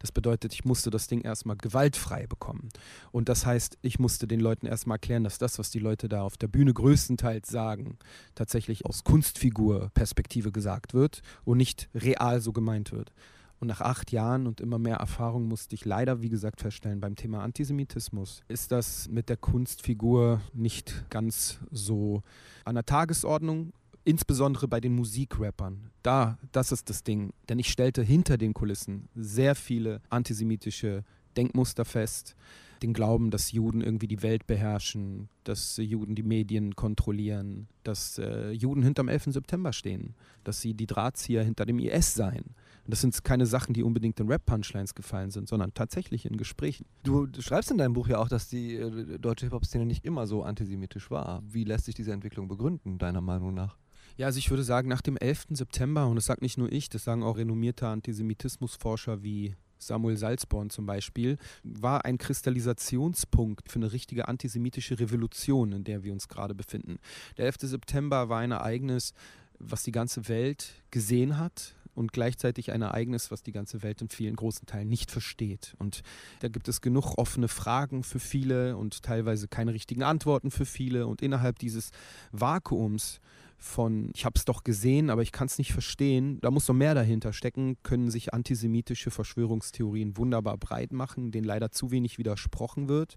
Das 0.00 0.10
bedeutet, 0.10 0.52
ich 0.52 0.64
musste 0.64 0.90
das 0.90 1.06
Ding 1.06 1.20
erstmal 1.20 1.56
gewaltfrei 1.56 2.26
bekommen. 2.26 2.70
Und 3.12 3.28
das 3.28 3.46
heißt, 3.46 3.78
ich 3.82 4.00
musste 4.00 4.26
den 4.26 4.40
Leuten 4.40 4.66
erstmal 4.66 4.96
erklären, 4.96 5.24
dass 5.24 5.38
das, 5.38 5.58
was 5.60 5.70
die 5.70 5.78
Leute 5.78 6.08
da 6.08 6.22
auf 6.22 6.36
der 6.36 6.48
Bühne 6.48 6.74
größtenteils 6.74 7.48
sagen, 7.48 7.96
tatsächlich 8.34 8.84
aus 8.84 9.04
Kunstfigur-Perspektive 9.04 10.50
gesagt 10.50 10.92
wird 10.92 11.22
und 11.44 11.58
nicht 11.58 11.88
real 11.94 12.40
so 12.40 12.52
gemeint 12.52 12.90
wird. 12.90 13.12
Und 13.60 13.68
nach 13.68 13.80
acht 13.80 14.12
Jahren 14.12 14.46
und 14.46 14.60
immer 14.60 14.78
mehr 14.78 14.96
Erfahrung 14.96 15.48
musste 15.48 15.74
ich 15.74 15.84
leider, 15.84 16.20
wie 16.20 16.28
gesagt, 16.28 16.60
feststellen, 16.60 17.00
beim 17.00 17.16
Thema 17.16 17.42
Antisemitismus 17.42 18.42
ist 18.48 18.72
das 18.72 19.08
mit 19.08 19.28
der 19.28 19.36
Kunstfigur 19.36 20.40
nicht 20.52 21.04
ganz 21.08 21.60
so 21.70 22.22
an 22.64 22.74
der 22.74 22.84
Tagesordnung, 22.84 23.72
insbesondere 24.04 24.68
bei 24.68 24.80
den 24.80 24.94
Musikrappern. 24.94 25.90
Da, 26.02 26.38
das 26.52 26.72
ist 26.72 26.90
das 26.90 27.02
Ding. 27.02 27.32
Denn 27.48 27.58
ich 27.58 27.70
stellte 27.70 28.02
hinter 28.02 28.36
den 28.36 28.54
Kulissen 28.54 29.08
sehr 29.14 29.54
viele 29.54 30.00
antisemitische 30.10 31.04
Denkmuster 31.36 31.84
fest. 31.84 32.36
Den 32.82 32.92
Glauben, 32.92 33.30
dass 33.30 33.52
Juden 33.52 33.80
irgendwie 33.80 34.08
die 34.08 34.22
Welt 34.22 34.46
beherrschen, 34.46 35.30
dass 35.44 35.78
Juden 35.78 36.14
die 36.14 36.22
Medien 36.22 36.76
kontrollieren, 36.76 37.68
dass 37.82 38.18
äh, 38.18 38.50
Juden 38.50 38.82
hinterm 38.82 39.08
11. 39.08 39.24
September 39.28 39.72
stehen, 39.72 40.14
dass 40.42 40.60
sie 40.60 40.74
die 40.74 40.86
Drahtzieher 40.86 41.42
hinter 41.42 41.64
dem 41.64 41.78
IS 41.78 42.14
seien. 42.14 42.54
Und 42.84 42.92
das 42.92 43.00
sind 43.00 43.24
keine 43.24 43.46
Sachen, 43.46 43.72
die 43.72 43.82
unbedingt 43.82 44.20
in 44.20 44.28
Rap-Punchlines 44.28 44.94
gefallen 44.94 45.30
sind, 45.30 45.48
sondern 45.48 45.72
tatsächlich 45.72 46.26
in 46.26 46.36
Gesprächen. 46.36 46.86
Du, 47.02 47.26
du 47.26 47.40
schreibst 47.40 47.70
in 47.70 47.78
deinem 47.78 47.94
Buch 47.94 48.08
ja 48.08 48.18
auch, 48.18 48.28
dass 48.28 48.48
die 48.48 48.76
äh, 48.76 49.18
deutsche 49.18 49.46
Hip-Hop-Szene 49.46 49.86
nicht 49.86 50.04
immer 50.04 50.26
so 50.26 50.42
antisemitisch 50.42 51.10
war. 51.10 51.42
Wie 51.46 51.64
lässt 51.64 51.86
sich 51.86 51.94
diese 51.94 52.12
Entwicklung 52.12 52.48
begründen, 52.48 52.98
deiner 52.98 53.22
Meinung 53.22 53.54
nach? 53.54 53.76
Ja, 54.16 54.26
also 54.26 54.38
ich 54.38 54.50
würde 54.50 54.62
sagen, 54.62 54.88
nach 54.88 55.00
dem 55.00 55.16
11. 55.16 55.46
September, 55.50 56.06
und 56.06 56.16
das 56.16 56.26
sagt 56.26 56.42
nicht 56.42 56.58
nur 56.58 56.70
ich, 56.70 56.88
das 56.88 57.04
sagen 57.04 57.22
auch 57.22 57.36
renommierte 57.36 57.88
Antisemitismusforscher 57.88 59.22
wie 59.22 59.56
Samuel 59.78 60.16
Salzborn 60.16 60.70
zum 60.70 60.86
Beispiel, 60.86 61.36
war 61.62 62.04
ein 62.04 62.18
Kristallisationspunkt 62.18 63.70
für 63.70 63.80
eine 63.80 63.92
richtige 63.92 64.28
antisemitische 64.28 64.98
Revolution, 65.00 65.72
in 65.72 65.84
der 65.84 66.04
wir 66.04 66.12
uns 66.12 66.28
gerade 66.28 66.54
befinden. 66.54 66.98
Der 67.36 67.46
11. 67.46 67.56
September 67.62 68.28
war 68.28 68.38
ein 68.38 68.52
Ereignis, 68.52 69.14
was 69.58 69.82
die 69.82 69.92
ganze 69.92 70.28
Welt 70.28 70.82
gesehen 70.90 71.38
hat, 71.38 71.74
und 71.94 72.12
gleichzeitig 72.12 72.72
ein 72.72 72.82
Ereignis, 72.82 73.30
was 73.30 73.42
die 73.42 73.52
ganze 73.52 73.82
Welt 73.82 74.02
in 74.02 74.08
vielen 74.08 74.36
großen 74.36 74.66
Teilen 74.66 74.88
nicht 74.88 75.10
versteht. 75.10 75.74
Und 75.78 76.02
da 76.40 76.48
gibt 76.48 76.68
es 76.68 76.80
genug 76.80 77.18
offene 77.18 77.48
Fragen 77.48 78.02
für 78.02 78.20
viele 78.20 78.76
und 78.76 79.02
teilweise 79.02 79.48
keine 79.48 79.72
richtigen 79.72 80.02
Antworten 80.02 80.50
für 80.50 80.66
viele. 80.66 81.06
Und 81.06 81.22
innerhalb 81.22 81.58
dieses 81.58 81.90
Vakuums 82.32 83.20
von, 83.64 84.10
ich 84.14 84.24
habe 84.24 84.34
es 84.36 84.44
doch 84.44 84.62
gesehen, 84.62 85.10
aber 85.10 85.22
ich 85.22 85.32
kann 85.32 85.46
es 85.46 85.58
nicht 85.58 85.72
verstehen, 85.72 86.38
da 86.42 86.50
muss 86.50 86.68
noch 86.68 86.74
mehr 86.74 86.94
dahinter 86.94 87.32
stecken, 87.32 87.76
können 87.82 88.10
sich 88.10 88.34
antisemitische 88.34 89.10
Verschwörungstheorien 89.10 90.16
wunderbar 90.16 90.58
breit 90.58 90.92
machen, 90.92 91.32
denen 91.32 91.46
leider 91.46 91.70
zu 91.70 91.90
wenig 91.90 92.18
widersprochen 92.18 92.88
wird. 92.88 93.16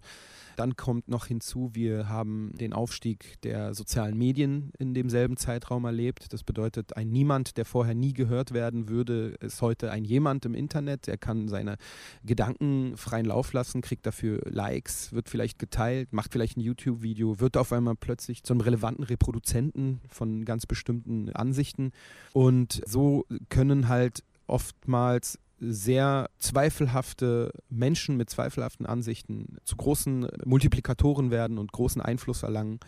Dann 0.56 0.76
kommt 0.76 1.10
noch 1.10 1.28
hinzu, 1.28 1.72
wir 1.74 2.10
haben 2.10 2.52
den 2.56 2.74
Aufstieg 2.74 3.40
der 3.42 3.74
sozialen 3.74 4.18
Medien 4.18 4.72
in 4.80 4.94
demselben 4.94 5.38
Zeitraum 5.38 5.86
erlebt. 5.86 6.34
Das 6.34 6.44
bedeutet, 6.44 6.96
ein 6.98 7.10
Niemand, 7.10 7.58
der 7.58 7.66
vorher 7.66 7.94
nie 7.94 8.14
gehört 8.14 8.54
werden 8.54 8.90
würde, 8.90 9.36
ist 9.42 9.62
heute 9.62 9.92
ein 9.92 10.06
Jemand 10.06 10.46
im 10.46 10.56
Internet. 10.56 11.08
Er 11.08 11.18
kann 11.18 11.48
seine 11.48 11.78
Gedanken 12.24 12.96
freien 12.98 13.26
Lauf 13.26 13.54
lassen, 13.54 13.82
kriegt 13.82 14.06
dafür 14.06 14.42
Likes, 14.46 15.14
wird 15.14 15.30
vielleicht 15.30 15.60
geteilt, 15.60 16.14
macht 16.14 16.32
vielleicht 16.34 16.58
ein 16.58 16.62
YouTube-Video, 16.62 17.40
wird 17.40 17.58
auf 17.58 17.74
einmal 17.74 17.96
plötzlich 17.96 18.44
zum 18.44 18.62
relevanten 18.62 19.04
Reproduzenten 19.04 20.00
von 20.08 20.37
ganz 20.46 20.66
bestimmten 20.66 21.30
Ansichten. 21.34 21.92
Und 22.34 22.82
so 22.86 23.26
können 23.50 23.88
halt 23.88 24.24
oftmals 24.48 25.40
sehr 25.60 26.30
zweifelhafte 26.38 27.52
Menschen 27.70 28.16
mit 28.18 28.30
zweifelhaften 28.30 28.86
Ansichten 28.86 29.58
zu 29.64 29.76
großen 29.76 30.28
Multiplikatoren 30.46 31.32
werden 31.32 31.58
und 31.58 31.72
großen 31.72 32.02
Einfluss 32.02 32.44
erlangen 32.44 32.80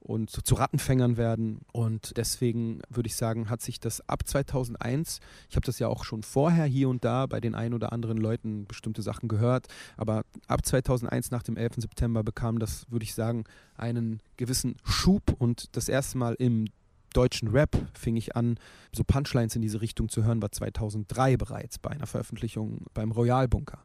und 0.00 0.30
zu 0.30 0.54
Rattenfängern 0.54 1.16
werden. 1.16 1.60
Und 1.72 2.16
deswegen 2.16 2.80
würde 2.88 3.08
ich 3.08 3.16
sagen, 3.16 3.50
hat 3.50 3.62
sich 3.62 3.80
das 3.80 4.06
ab 4.08 4.26
2001, 4.26 5.20
ich 5.48 5.56
habe 5.56 5.66
das 5.66 5.78
ja 5.78 5.88
auch 5.88 6.04
schon 6.04 6.22
vorher 6.22 6.64
hier 6.64 6.88
und 6.88 7.04
da 7.04 7.26
bei 7.26 7.40
den 7.40 7.54
ein 7.54 7.74
oder 7.74 7.92
anderen 7.92 8.18
Leuten 8.18 8.66
bestimmte 8.66 9.02
Sachen 9.02 9.28
gehört, 9.28 9.66
aber 9.96 10.24
ab 10.46 10.64
2001 10.64 11.30
nach 11.30 11.42
dem 11.42 11.56
11. 11.56 11.76
September 11.76 12.22
bekam 12.22 12.58
das, 12.58 12.90
würde 12.90 13.04
ich 13.04 13.14
sagen, 13.14 13.44
einen 13.76 14.20
gewissen 14.36 14.76
Schub 14.84 15.34
und 15.38 15.76
das 15.76 15.88
erste 15.88 16.18
Mal 16.18 16.34
im 16.38 16.66
deutschen 17.12 17.48
Rap 17.48 17.76
fing 17.94 18.16
ich 18.16 18.36
an, 18.36 18.58
so 18.94 19.04
Punchlines 19.04 19.56
in 19.56 19.62
diese 19.62 19.80
Richtung 19.80 20.08
zu 20.08 20.24
hören, 20.24 20.42
war 20.42 20.52
2003 20.52 21.36
bereits 21.36 21.78
bei 21.78 21.90
einer 21.90 22.06
Veröffentlichung 22.06 22.86
beim 22.94 23.12
Royal 23.12 23.48
Bunker. 23.48 23.84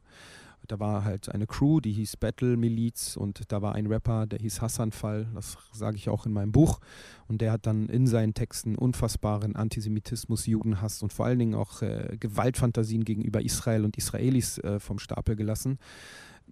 Da 0.67 0.79
war 0.79 1.03
halt 1.03 1.27
eine 1.29 1.45
Crew, 1.45 1.81
die 1.81 1.91
hieß 1.91 2.17
Battle 2.17 2.55
Miliz 2.55 3.17
und 3.17 3.51
da 3.51 3.61
war 3.61 3.75
ein 3.75 3.87
Rapper, 3.87 4.25
der 4.25 4.39
hieß 4.39 4.61
Hassan 4.61 4.93
Fall, 4.93 5.27
das 5.35 5.57
sage 5.73 5.97
ich 5.97 6.07
auch 6.07 6.25
in 6.25 6.31
meinem 6.31 6.53
Buch. 6.53 6.79
Und 7.27 7.41
der 7.41 7.51
hat 7.51 7.67
dann 7.67 7.89
in 7.89 8.07
seinen 8.07 8.33
Texten 8.33 8.75
unfassbaren 8.75 9.57
Antisemitismus, 9.57 10.45
Judenhass 10.45 11.03
und 11.03 11.11
vor 11.11 11.25
allen 11.25 11.39
Dingen 11.39 11.55
auch 11.55 11.81
äh, 11.81 12.15
Gewaltfantasien 12.17 13.03
gegenüber 13.03 13.41
Israel 13.41 13.83
und 13.83 13.97
Israelis 13.97 14.57
äh, 14.59 14.79
vom 14.79 14.99
Stapel 14.99 15.35
gelassen. 15.35 15.79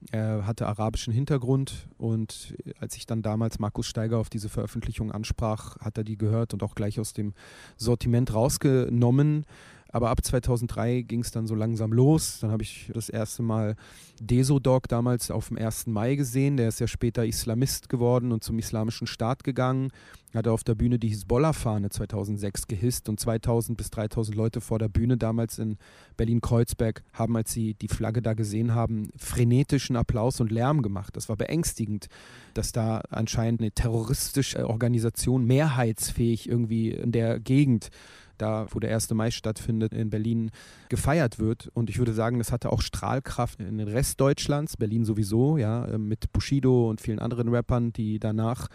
Er 0.10 0.48
hatte 0.48 0.67
arabischen 0.67 1.13
Hintergrund 1.13 1.88
und 1.98 2.55
als 2.79 2.96
ich 2.98 3.05
dann 3.05 3.22
damals 3.22 3.60
Markus 3.60 3.86
Steiger 3.86 4.17
auf 4.17 4.29
diese 4.29 4.50
Veröffentlichung 4.50 5.12
ansprach, 5.12 5.77
hat 5.79 5.98
er 5.98 6.03
die 6.03 6.17
gehört 6.17 6.53
und 6.53 6.63
auch 6.63 6.74
gleich 6.74 7.00
aus 7.00 7.13
dem 7.13 7.34
Sortiment 7.77 8.34
rausgenommen. 8.34 9.46
Aber 9.91 10.10
ab 10.10 10.24
2003 10.24 11.01
ging 11.01 11.21
es 11.21 11.31
dann 11.31 11.48
so 11.48 11.55
langsam 11.55 11.91
los. 11.91 12.39
Dann 12.39 12.51
habe 12.51 12.63
ich 12.63 12.89
das 12.93 13.10
erste 13.10 13.43
Mal 13.43 13.75
Desodog 14.19 14.88
damals 14.88 15.31
auf 15.31 15.50
dem 15.50 15.57
1. 15.57 15.88
Mai 15.88 16.15
gesehen. 16.15 16.57
Der 16.57 16.69
ist 16.69 16.79
ja 16.79 16.88
später 16.88 17.25
Islamist 17.25 17.89
geworden 17.89 18.31
und 18.31 18.43
zum 18.43 18.60
Islamischen 18.60 19.07
Staat 19.07 19.43
gegangen. 19.43 19.91
Hat 20.33 20.48
auf 20.48 20.63
der 20.63 20.75
Bühne 20.75 20.98
die 20.98 21.10
Hisbollah-Fahne 21.10 21.89
2006 21.89 22.67
gehisst 22.67 23.10
und 23.10 23.19
2000 23.19 23.77
bis 23.77 23.89
3000 23.89 24.38
Leute 24.38 24.62
vor 24.62 24.79
der 24.79 24.88
Bühne 24.88 25.17
damals 25.17 25.60
in 25.60 25.77
Berlin-Kreuzberg 26.15 27.03
haben, 27.12 27.36
als 27.36 27.51
sie 27.51 27.74
die 27.74 27.89
Flagge 27.89 28.21
da 28.21 28.33
gesehen 28.33 28.74
haben, 28.74 29.10
frenetischen 29.17 29.98
Applaus 29.98 30.39
und 30.39 30.50
Lärm 30.50 30.83
gemacht. 30.83 31.17
Das 31.17 31.27
war 31.27 31.36
beängstigend, 31.36 32.07
dass 32.53 32.71
da 32.71 33.01
anscheinend 33.10 33.60
eine 33.60 33.71
terroristische 33.71 34.69
Organisation 34.69 35.43
mehrheitsfähig 35.43 36.48
irgendwie 36.48 36.91
in 36.91 37.12
der 37.12 37.41
Gegend 37.41 37.89
da 38.41 38.67
wo 38.71 38.79
der 38.79 38.93
1. 38.93 39.12
Mai 39.12 39.31
stattfindet, 39.31 39.93
in 39.93 40.10
Berlin 40.10 40.51
gefeiert 40.89 41.39
wird. 41.39 41.69
Und 41.74 41.89
ich 41.89 42.00
würde 42.00 42.13
sagen, 42.13 42.39
das 42.39 42.51
hatte 42.51 42.71
auch 42.71 42.81
Strahlkraft 42.81 43.60
in 43.60 43.77
den 43.77 43.88
Rest 43.88 44.19
Deutschlands, 44.19 44.77
Berlin 44.77 45.05
sowieso, 45.05 45.57
ja, 45.57 45.86
äh, 45.86 45.98
mit 45.98 46.31
Bushido 46.31 46.89
und 46.89 47.01
vielen 47.01 47.19
anderen 47.19 47.50
Rappern, 47.50 47.93
die 47.93 48.19
danach 48.19 48.67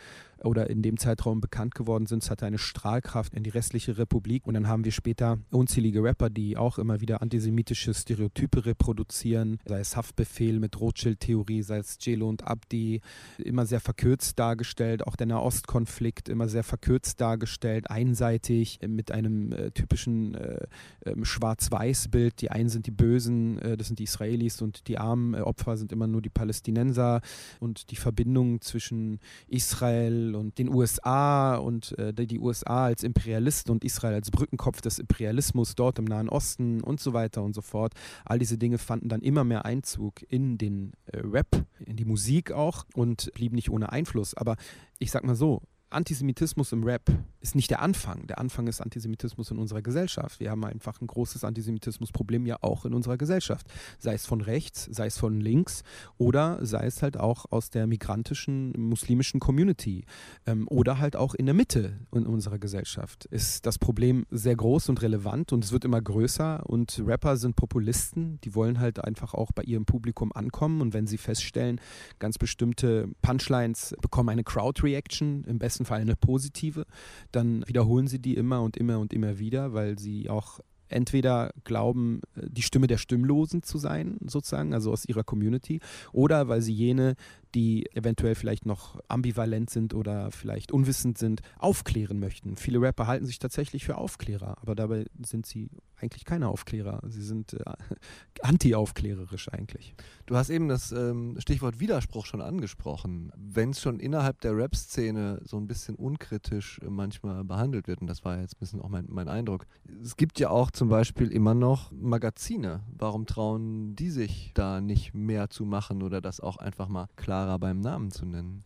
oder 0.45 0.69
in 0.71 0.83
dem 0.83 0.99
Zeitraum 0.99 1.41
bekannt 1.41 1.75
geworden 1.75 2.07
sind. 2.07 2.23
Es 2.23 2.31
hatte 2.31 2.47
eine 2.47 2.59
Strahlkraft 2.59 3.35
in 3.35 3.43
die 3.43 3.51
restliche 3.51 3.99
Republik. 3.99 4.47
Und 4.47 4.55
dann 4.55 4.69
haben 4.69 4.85
wir 4.85 4.93
später 4.93 5.39
unzählige 5.51 6.03
Rapper, 6.03 6.31
die 6.31 6.57
auch 6.57 6.79
immer 6.79 7.01
wieder 7.01 7.23
antisemitische 7.23 7.95
Stereotype 7.95 8.67
reproduzieren, 8.67 9.59
sei 9.65 9.81
es 9.81 9.97
Haftbefehl 9.97 10.59
mit 10.61 10.81
Rothschild-Theorie, 10.81 11.63
sei 11.63 11.79
es 11.79 11.99
Jelo 12.01 12.29
und 12.29 12.47
Abdi, 12.47 13.01
immer 13.39 13.67
sehr 13.67 13.81
verkürzt 13.81 14.39
dargestellt, 14.39 15.07
auch 15.07 15.17
der 15.17 15.27
Nahostkonflikt 15.27 16.29
immer 16.29 16.49
sehr 16.49 16.65
verkürzt 16.65 17.21
dargestellt, 17.21 17.91
einseitig 17.91 18.81
mit 18.87 19.11
einem 19.11 19.53
äh, 19.53 19.71
typischen 19.71 20.35
äh, 20.35 20.67
äh, 21.01 21.15
Schwarz-Weiß-Bild. 21.23 22.41
Die 22.41 22.51
einen 22.51 22.69
sind 22.69 22.87
die 22.87 22.91
Bösen, 22.91 23.59
äh, 23.59 23.77
das 23.77 23.89
sind 23.89 23.99
die 23.99 24.05
Israelis 24.05 24.63
und 24.63 24.89
die 24.89 24.99
armen 24.99 25.35
äh, 25.35 25.41
Opfer 25.41 25.77
sind 25.77 25.93
immer 25.93 26.07
nur 26.07 26.23
die 26.23 26.29
Palästinenser 26.29 27.21
und 27.61 27.91
die 27.91 27.97
Verbindung 27.97 28.61
zwischen 28.61 29.21
Israel 29.49 30.26
und 30.35 30.59
den 30.59 30.69
USA 30.69 31.57
und 31.57 31.97
äh, 31.99 32.13
die 32.13 32.39
USA 32.39 32.87
als 32.87 33.03
Imperialisten 33.03 33.71
und 33.71 33.85
Israel 33.85 34.15
als 34.15 34.31
Brückenkopf 34.31 34.81
des 34.81 34.99
Imperialismus 34.99 35.75
dort 35.75 35.99
im 35.99 36.05
Nahen 36.05 36.29
Osten 36.29 36.83
und 36.83 37.01
so 37.01 37.13
weiter 37.13 37.43
und 37.43 37.55
so 37.55 37.63
fort. 37.63 37.95
All 38.25 38.39
diese 38.39 38.59
Dinge 38.59 38.79
fanden 38.79 39.09
dann 39.09 39.21
immer 39.21 39.45
mehr 39.45 39.65
Einzug 39.65 40.23
in 40.29 40.59
den 40.59 40.93
äh, 41.07 41.19
Rap, 41.19 41.65
in 41.85 41.97
die 41.97 42.05
Musik 42.05 42.53
auch 42.53 42.85
und 42.95 43.31
blieben 43.35 43.57
nicht 43.57 43.71
ohne 43.71 43.93
Einfluss. 43.93 44.35
Aber 44.35 44.57
ich 44.99 45.11
sag 45.11 45.25
mal 45.25 45.37
so, 45.37 45.63
Antisemitismus 45.91 46.73
im 46.73 46.83
Rap 46.83 47.11
ist 47.41 47.55
nicht 47.55 47.71
der 47.71 47.81
Anfang. 47.81 48.27
Der 48.27 48.39
Anfang 48.39 48.67
ist 48.67 48.81
Antisemitismus 48.81 49.53
in 49.53 49.59
unserer 49.59 49.83
Gesellschaft. 49.83 50.41
Wir 50.41 50.51
haben 50.51 50.65
einfach 50.65 51.01
ein 51.01 51.07
großes 51.07 51.45
Antisemitismusproblem 51.45 52.45
ja 52.45 52.57
auch 52.61 52.85
in 52.85 52.93
unserer 52.93 53.17
Gesellschaft. 53.17 53.69
Sei 54.01 54.15
es 54.15 54.27
von 54.27 54.41
rechts, 54.41 54.89
sei 54.91 55.07
es 55.07 55.17
von 55.17 55.41
links 55.41 55.85
oder 56.19 56.59
sei 56.67 56.87
es 56.87 57.03
halt 57.03 57.17
auch 57.17 57.45
aus 57.53 57.71
der 57.71 57.87
migrantischen 57.87 58.73
muslimischen 58.77 59.39
Community 59.39 60.05
ähm, 60.45 60.67
oder 60.69 60.99
halt 60.99 61.15
auch 61.15 61.35
in 61.35 61.47
der 61.47 61.55
Mitte 61.55 62.01
in 62.13 62.27
unserer 62.27 62.59
Gesellschaft. 62.59 63.27
Ist 63.27 63.65
das 63.65 63.79
Problem 63.79 64.27
sehr 64.31 64.57
groß 64.57 64.89
und 64.89 65.03
relevant 65.03 65.53
und 65.53 65.63
es 65.63 65.71
wird 65.71 65.85
immer 65.85 66.03
größer 66.03 66.67
und 66.67 67.01
Rapper 67.07 67.37
sind 67.37 67.55
Populisten, 67.55 68.41
die 68.43 68.57
wollen 68.57 68.81
halt 68.81 69.05
einfach 69.05 69.35
auch 69.35 69.53
bei 69.53 69.63
ihrem 69.63 69.85
Publikum 69.85 70.33
ankommen 70.33 70.81
und 70.81 70.95
wenn 70.95 71.07
sie 71.07 71.19
feststellen, 71.19 71.81
ganz 72.19 72.39
bestimmte 72.39 73.09
Punchlines 73.23 73.95
bekommen 74.03 74.31
eine 74.31 74.43
Crowd-Reaction, 74.43 75.45
im 75.45 75.59
besten 75.61 75.76
Fall 75.85 76.01
eine 76.01 76.17
positive, 76.17 76.87
dann 77.33 77.67
wiederholen 77.67 78.09
sie 78.09 78.19
die 78.19 78.35
immer 78.35 78.63
und 78.63 78.77
immer 78.77 78.99
und 78.99 79.13
immer 79.13 79.39
wieder, 79.39 79.75
weil 79.75 79.99
sie 79.99 80.31
auch 80.31 80.61
entweder 80.89 81.53
glauben, 81.65 82.21
äh, 82.37 82.47
die 82.49 82.63
Stimme 82.63 82.87
der 82.87 82.99
Stimmlosen 82.99 83.63
zu 83.63 83.79
sein, 83.79 84.19
sozusagen, 84.27 84.75
also 84.75 84.93
aus 84.93 85.05
ihrer 85.05 85.25
Community, 85.25 85.81
oder 86.13 86.49
weil 86.49 86.63
sie 86.63 86.73
jene, 86.73 87.15
die 87.55 87.87
eventuell 87.95 88.35
vielleicht 88.35 88.67
noch 88.67 89.01
ambivalent 89.09 89.71
sind 89.71 89.95
oder 89.95 90.31
vielleicht 90.31 90.73
unwissend 90.73 91.19
sind, 91.19 91.41
aufklären 91.59 92.19
möchten. 92.19 92.57
Viele 92.57 92.81
Rapper 92.81 93.07
halten 93.07 93.27
sich 93.27 93.39
tatsächlich 93.39 93.85
für 93.85 93.97
Aufklärer, 93.97 94.59
aber 94.61 94.75
dabei 94.75 95.07
sind 95.25 95.47
sie 95.47 95.69
eigentlich 96.01 96.25
keine 96.25 96.49
Aufklärer. 96.49 97.01
Sie 97.09 97.23
sind 97.23 97.55
äh, 97.55 97.65
anti-aufklärerisch 98.43 99.53
eigentlich. 99.53 99.95
Du 100.27 100.37
hast 100.37 100.51
eben 100.51 100.69
das 100.69 100.93
ähm, 100.93 101.37
Stichwort 101.39 101.81
Widerspruch 101.81 102.27
schon 102.27 102.41
angesprochen. 102.41 103.33
Wenn 103.37 103.71
es 103.71 103.81
schon 103.81 103.99
innerhalb 103.99 104.41
der 104.41 104.57
Rap-Szene 104.57 105.41
so 105.45 105.57
ein 105.57 105.67
bisschen 105.67 105.95
unkritisch 105.95 106.81
äh, 106.83 106.91
manchmal 106.91 107.45
behandelt 107.45 107.89
wird, 107.89 108.01
und 108.01 108.07
das 108.07 108.25
war 108.25 108.41
jetzt 108.41 108.57
ein 108.57 108.61
bisschen 108.61 108.83
auch 108.83 108.89
mein, 108.89 109.07
mein 109.09 109.29
Eindruck, 109.29 109.67
es 110.03 110.17
gibt 110.17 110.39
ja 110.39 110.51
auch 110.51 110.71
zum 110.71 110.89
Beispiel 110.89 111.29
immer 111.29 111.55
noch 111.55 111.91
Magazine. 111.93 112.83
Warum 112.89 113.27
trauen 113.27 113.97
die 113.97 114.11
sich 114.11 114.53
da 114.55 114.81
nicht 114.81 115.15
mehr 115.15 115.51
zu 115.51 115.65
machen 115.65 116.03
oder 116.03 116.21
das 116.21 116.41
auch 116.41 116.59
einfach 116.59 116.89
mal 116.89 117.09
klarer 117.17 117.59
beim 117.59 117.81
Namen 117.81 118.11
zu 118.11 118.27
nennen? 118.27 118.63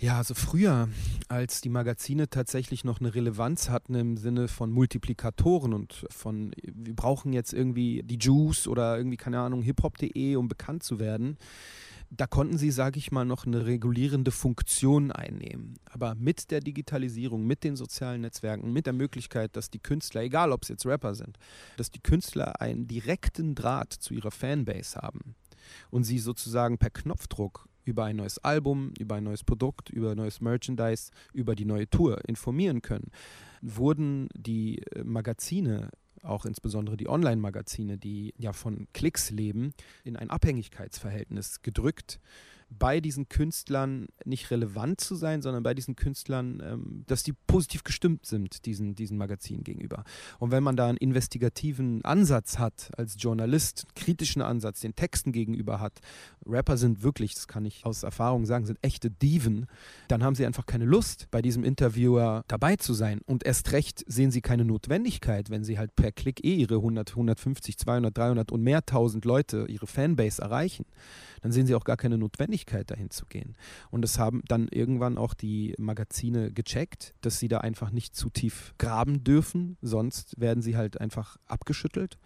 Ja, 0.00 0.18
also 0.18 0.34
früher, 0.34 0.88
als 1.26 1.60
die 1.60 1.70
Magazine 1.70 2.30
tatsächlich 2.30 2.84
noch 2.84 3.00
eine 3.00 3.16
Relevanz 3.16 3.68
hatten 3.68 3.96
im 3.96 4.16
Sinne 4.16 4.46
von 4.46 4.70
Multiplikatoren 4.70 5.74
und 5.74 6.06
von, 6.10 6.52
wir 6.62 6.94
brauchen 6.94 7.32
jetzt 7.32 7.52
irgendwie 7.52 8.04
die 8.04 8.18
Juice 8.18 8.68
oder 8.68 8.96
irgendwie, 8.96 9.16
keine 9.16 9.40
Ahnung, 9.40 9.60
hiphop.de, 9.60 10.36
um 10.36 10.46
bekannt 10.46 10.84
zu 10.84 11.00
werden, 11.00 11.36
da 12.10 12.28
konnten 12.28 12.58
sie, 12.58 12.70
sage 12.70 12.98
ich 12.98 13.10
mal, 13.10 13.24
noch 13.24 13.44
eine 13.44 13.66
regulierende 13.66 14.30
Funktion 14.30 15.10
einnehmen. 15.10 15.74
Aber 15.90 16.14
mit 16.14 16.52
der 16.52 16.60
Digitalisierung, 16.60 17.44
mit 17.44 17.64
den 17.64 17.74
sozialen 17.74 18.20
Netzwerken, 18.20 18.72
mit 18.72 18.86
der 18.86 18.92
Möglichkeit, 18.92 19.56
dass 19.56 19.68
die 19.68 19.80
Künstler, 19.80 20.22
egal 20.22 20.52
ob 20.52 20.62
es 20.62 20.68
jetzt 20.68 20.86
Rapper 20.86 21.16
sind, 21.16 21.38
dass 21.76 21.90
die 21.90 22.00
Künstler 22.00 22.60
einen 22.60 22.86
direkten 22.86 23.56
Draht 23.56 23.92
zu 23.92 24.14
ihrer 24.14 24.30
Fanbase 24.30 25.00
haben 25.00 25.34
und 25.90 26.04
sie 26.04 26.20
sozusagen 26.20 26.78
per 26.78 26.90
Knopfdruck 26.90 27.68
über 27.88 28.04
ein 28.04 28.16
neues 28.16 28.38
Album, 28.38 28.92
über 28.98 29.14
ein 29.16 29.24
neues 29.24 29.42
Produkt, 29.42 29.88
über 29.88 30.14
neues 30.14 30.42
Merchandise, 30.42 31.10
über 31.32 31.54
die 31.54 31.64
neue 31.64 31.88
Tour 31.88 32.22
informieren 32.28 32.82
können, 32.82 33.10
wurden 33.62 34.28
die 34.34 34.82
äh, 34.92 35.02
Magazine 35.02 35.90
auch 36.22 36.44
insbesondere 36.44 36.96
die 36.96 37.08
Online-Magazine, 37.08 37.96
die 37.96 38.34
ja 38.36 38.52
von 38.52 38.88
Klicks 38.92 39.30
leben, 39.30 39.72
in 40.04 40.16
ein 40.16 40.30
Abhängigkeitsverhältnis 40.30 41.62
gedrückt 41.62 42.20
bei 42.70 43.00
diesen 43.00 43.28
Künstlern 43.28 44.08
nicht 44.24 44.50
relevant 44.50 45.00
zu 45.00 45.14
sein, 45.14 45.42
sondern 45.42 45.62
bei 45.62 45.74
diesen 45.74 45.96
Künstlern, 45.96 46.62
ähm, 46.64 47.04
dass 47.06 47.22
die 47.22 47.32
positiv 47.32 47.82
gestimmt 47.84 48.26
sind, 48.26 48.66
diesen, 48.66 48.94
diesen 48.94 49.16
Magazinen 49.16 49.64
gegenüber. 49.64 50.04
Und 50.38 50.50
wenn 50.50 50.62
man 50.62 50.76
da 50.76 50.88
einen 50.88 50.98
investigativen 50.98 52.04
Ansatz 52.04 52.58
hat, 52.58 52.90
als 52.96 53.16
Journalist, 53.18 53.86
einen 53.86 53.94
kritischen 53.94 54.42
Ansatz, 54.42 54.80
den 54.80 54.94
Texten 54.94 55.32
gegenüber 55.32 55.80
hat, 55.80 56.00
Rapper 56.46 56.76
sind 56.76 57.02
wirklich, 57.02 57.34
das 57.34 57.48
kann 57.48 57.64
ich 57.64 57.84
aus 57.84 58.02
Erfahrung 58.02 58.44
sagen, 58.44 58.66
sind 58.66 58.78
echte 58.82 59.10
Diven, 59.10 59.66
dann 60.08 60.22
haben 60.22 60.34
sie 60.34 60.46
einfach 60.46 60.66
keine 60.66 60.84
Lust, 60.84 61.28
bei 61.30 61.42
diesem 61.42 61.64
Interviewer 61.64 62.44
dabei 62.48 62.76
zu 62.76 62.92
sein. 62.92 63.20
Und 63.26 63.44
erst 63.44 63.72
recht 63.72 64.04
sehen 64.06 64.30
sie 64.30 64.42
keine 64.42 64.64
Notwendigkeit, 64.64 65.50
wenn 65.50 65.64
sie 65.64 65.78
halt 65.78 65.96
per 65.96 66.12
Klick 66.12 66.44
eh 66.44 66.54
ihre 66.54 66.76
100, 66.76 67.10
150, 67.10 67.78
200, 67.78 68.16
300 68.16 68.52
und 68.52 68.62
mehr 68.62 68.84
tausend 68.84 69.24
Leute, 69.24 69.66
ihre 69.68 69.86
Fanbase 69.86 70.42
erreichen 70.42 70.84
dann 71.40 71.52
sehen 71.52 71.66
sie 71.66 71.74
auch 71.74 71.84
gar 71.84 71.96
keine 71.96 72.18
Notwendigkeit, 72.18 72.57
dahin 72.66 73.10
zu 73.10 73.26
gehen. 73.26 73.56
Und 73.90 74.02
das 74.02 74.18
haben 74.18 74.42
dann 74.48 74.68
irgendwann 74.68 75.18
auch 75.18 75.34
die 75.34 75.74
Magazine 75.78 76.52
gecheckt, 76.52 77.14
dass 77.20 77.38
sie 77.38 77.48
da 77.48 77.58
einfach 77.58 77.90
nicht 77.90 78.14
zu 78.14 78.30
tief 78.30 78.74
graben 78.78 79.24
dürfen, 79.24 79.76
sonst 79.82 80.40
werden 80.40 80.62
sie 80.62 80.76
halt 80.76 81.00
einfach 81.00 81.36
abgeschüttelt 81.46 82.18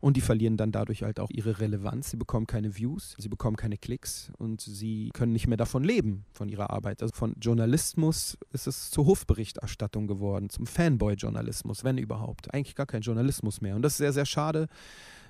und 0.00 0.16
die 0.16 0.22
verlieren 0.22 0.56
dann 0.56 0.72
dadurch 0.72 1.02
halt 1.02 1.20
auch 1.20 1.30
ihre 1.30 1.60
Relevanz. 1.60 2.10
Sie 2.10 2.16
bekommen 2.16 2.46
keine 2.46 2.76
Views, 2.76 3.14
sie 3.18 3.28
bekommen 3.28 3.56
keine 3.56 3.76
Klicks 3.76 4.32
und 4.38 4.60
sie 4.60 5.10
können 5.12 5.32
nicht 5.32 5.46
mehr 5.46 5.58
davon 5.58 5.84
leben, 5.84 6.24
von 6.32 6.48
ihrer 6.48 6.70
Arbeit. 6.70 7.02
Also 7.02 7.14
von 7.14 7.34
Journalismus 7.40 8.38
ist 8.52 8.66
es 8.66 8.90
zur 8.90 9.06
Hofberichterstattung 9.06 10.06
geworden, 10.06 10.48
zum 10.48 10.66
Fanboy-Journalismus, 10.66 11.84
wenn 11.84 11.98
überhaupt. 11.98 12.52
Eigentlich 12.52 12.74
gar 12.74 12.86
kein 12.86 13.02
Journalismus 13.02 13.60
mehr. 13.60 13.76
Und 13.76 13.82
das 13.82 13.92
ist 13.92 13.98
sehr, 13.98 14.12
sehr 14.12 14.26
schade. 14.26 14.68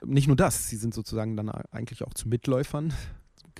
Nicht 0.04 0.28
nur 0.28 0.36
das, 0.36 0.68
sie 0.68 0.76
sind 0.76 0.94
sozusagen 0.94 1.36
dann 1.36 1.50
eigentlich 1.50 2.04
auch 2.04 2.14
zu 2.14 2.28
Mitläufern 2.28 2.94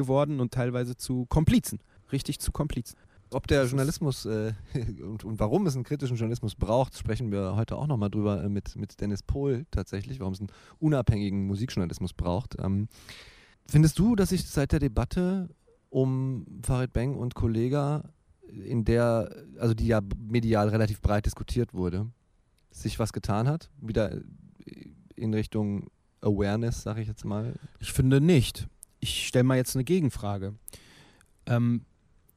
geworden 0.01 0.41
und 0.41 0.53
teilweise 0.53 0.97
zu 0.97 1.27
Komplizen. 1.27 1.79
Richtig 2.11 2.41
zu 2.41 2.53
Komplizen. 2.53 2.97
Ob 3.33 3.47
der 3.47 3.65
Journalismus 3.65 4.25
äh, 4.25 4.53
und, 5.03 5.25
und, 5.25 5.39
warum 5.39 5.67
es 5.67 5.75
einen 5.75 5.85
kritischen 5.85 6.17
Journalismus 6.17 6.57
braucht, 6.57 6.99
sprechen 6.99 7.31
wir 7.31 7.55
heute 7.55 7.77
auch 7.77 7.87
nochmal 7.87 8.11
drüber 8.11 8.43
äh, 8.43 8.49
mit, 8.49 8.75
mit 8.77 9.01
Dennis 9.01 9.23
Pohl 9.23 9.67
tatsächlich, 9.71 10.19
warum 10.19 10.33
es 10.33 10.41
einen 10.41 10.51
unabhängigen 10.81 11.47
Musikjournalismus 11.47 12.13
braucht. 12.13 12.57
Ähm, 12.59 12.89
findest 13.67 13.99
du, 13.99 14.17
dass 14.17 14.31
sich 14.31 14.49
seit 14.49 14.73
der 14.73 14.81
Debatte 14.81 15.49
um 15.91 16.47
Farid 16.63 16.93
Beng 16.93 17.15
und 17.15 17.35
Kollega, 17.35 18.03
in 18.49 18.85
der, 18.85 19.31
also 19.59 19.75
die 19.75 19.87
ja 19.87 20.01
medial 20.17 20.69
relativ 20.69 21.01
breit 21.01 21.27
diskutiert 21.27 21.73
wurde, 21.73 22.07
sich 22.73 22.99
was 22.99 23.13
getan 23.13 23.47
hat? 23.47 23.71
Wieder 23.81 24.21
in 25.15 25.35
Richtung 25.35 25.87
Awareness, 26.21 26.83
sage 26.83 27.01
ich 27.03 27.09
jetzt 27.09 27.25
mal? 27.25 27.55
Ich 27.79 27.93
finde 27.93 28.21
nicht 28.21 28.67
ich 29.01 29.27
stelle 29.27 29.45
mal 29.45 29.57
jetzt 29.57 29.75
eine 29.75 29.85
Gegenfrage. 29.85 30.55
Ähm, 31.47 31.85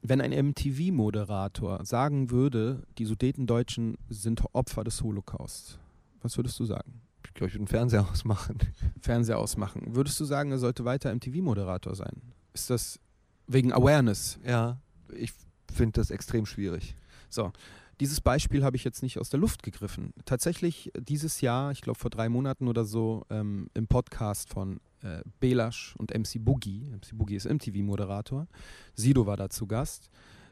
wenn 0.01 0.19
ein 0.19 0.31
MTV-Moderator 0.31 1.85
sagen 1.85 2.29
würde, 2.29 2.83
die 2.97 3.05
Sudetendeutschen 3.05 3.97
sind 4.09 4.43
Opfer 4.53 4.83
des 4.83 5.01
Holocaust, 5.01 5.79
was 6.21 6.37
würdest 6.37 6.59
du 6.59 6.65
sagen? 6.65 7.01
Ich 7.25 7.33
glaube, 7.33 7.47
ich 7.47 7.53
würde 7.53 7.61
einen 7.61 7.67
Fernseher 7.67 8.07
ausmachen. 8.11 8.57
Fernseher 8.99 9.39
ausmachen. 9.39 9.95
Würdest 9.95 10.19
du 10.19 10.25
sagen, 10.25 10.51
er 10.51 10.59
sollte 10.59 10.85
weiter 10.85 11.13
MTV-Moderator 11.13 11.95
sein? 11.95 12.21
Ist 12.53 12.69
das 12.69 12.99
wegen 13.47 13.71
Awareness? 13.71 14.39
Ja, 14.45 14.77
ich 15.15 15.31
finde 15.71 15.93
das 15.93 16.11
extrem 16.11 16.45
schwierig. 16.45 16.95
So, 17.29 17.51
dieses 17.99 18.21
Beispiel 18.21 18.63
habe 18.63 18.75
ich 18.75 18.83
jetzt 18.83 19.03
nicht 19.03 19.19
aus 19.19 19.29
der 19.29 19.39
Luft 19.39 19.63
gegriffen. 19.63 20.13
Tatsächlich 20.25 20.91
dieses 20.99 21.41
Jahr, 21.41 21.71
ich 21.71 21.81
glaube 21.81 21.99
vor 21.99 22.09
drei 22.09 22.29
Monaten 22.29 22.67
oder 22.67 22.85
so, 22.85 23.25
ähm, 23.29 23.69
im 23.73 23.87
Podcast 23.87 24.49
von 24.49 24.79
äh, 25.01 25.21
Belasch 25.39 25.95
und 25.97 26.11
MC 26.11 26.43
Boogie. 26.43 26.89
MC 26.91 27.17
Boogie 27.17 27.35
ist 27.35 27.45
MTV-Moderator. 27.45 28.47
Sido 28.95 29.25
war 29.25 29.37
da 29.37 29.49
zu 29.49 29.67
Gast. 29.67 30.09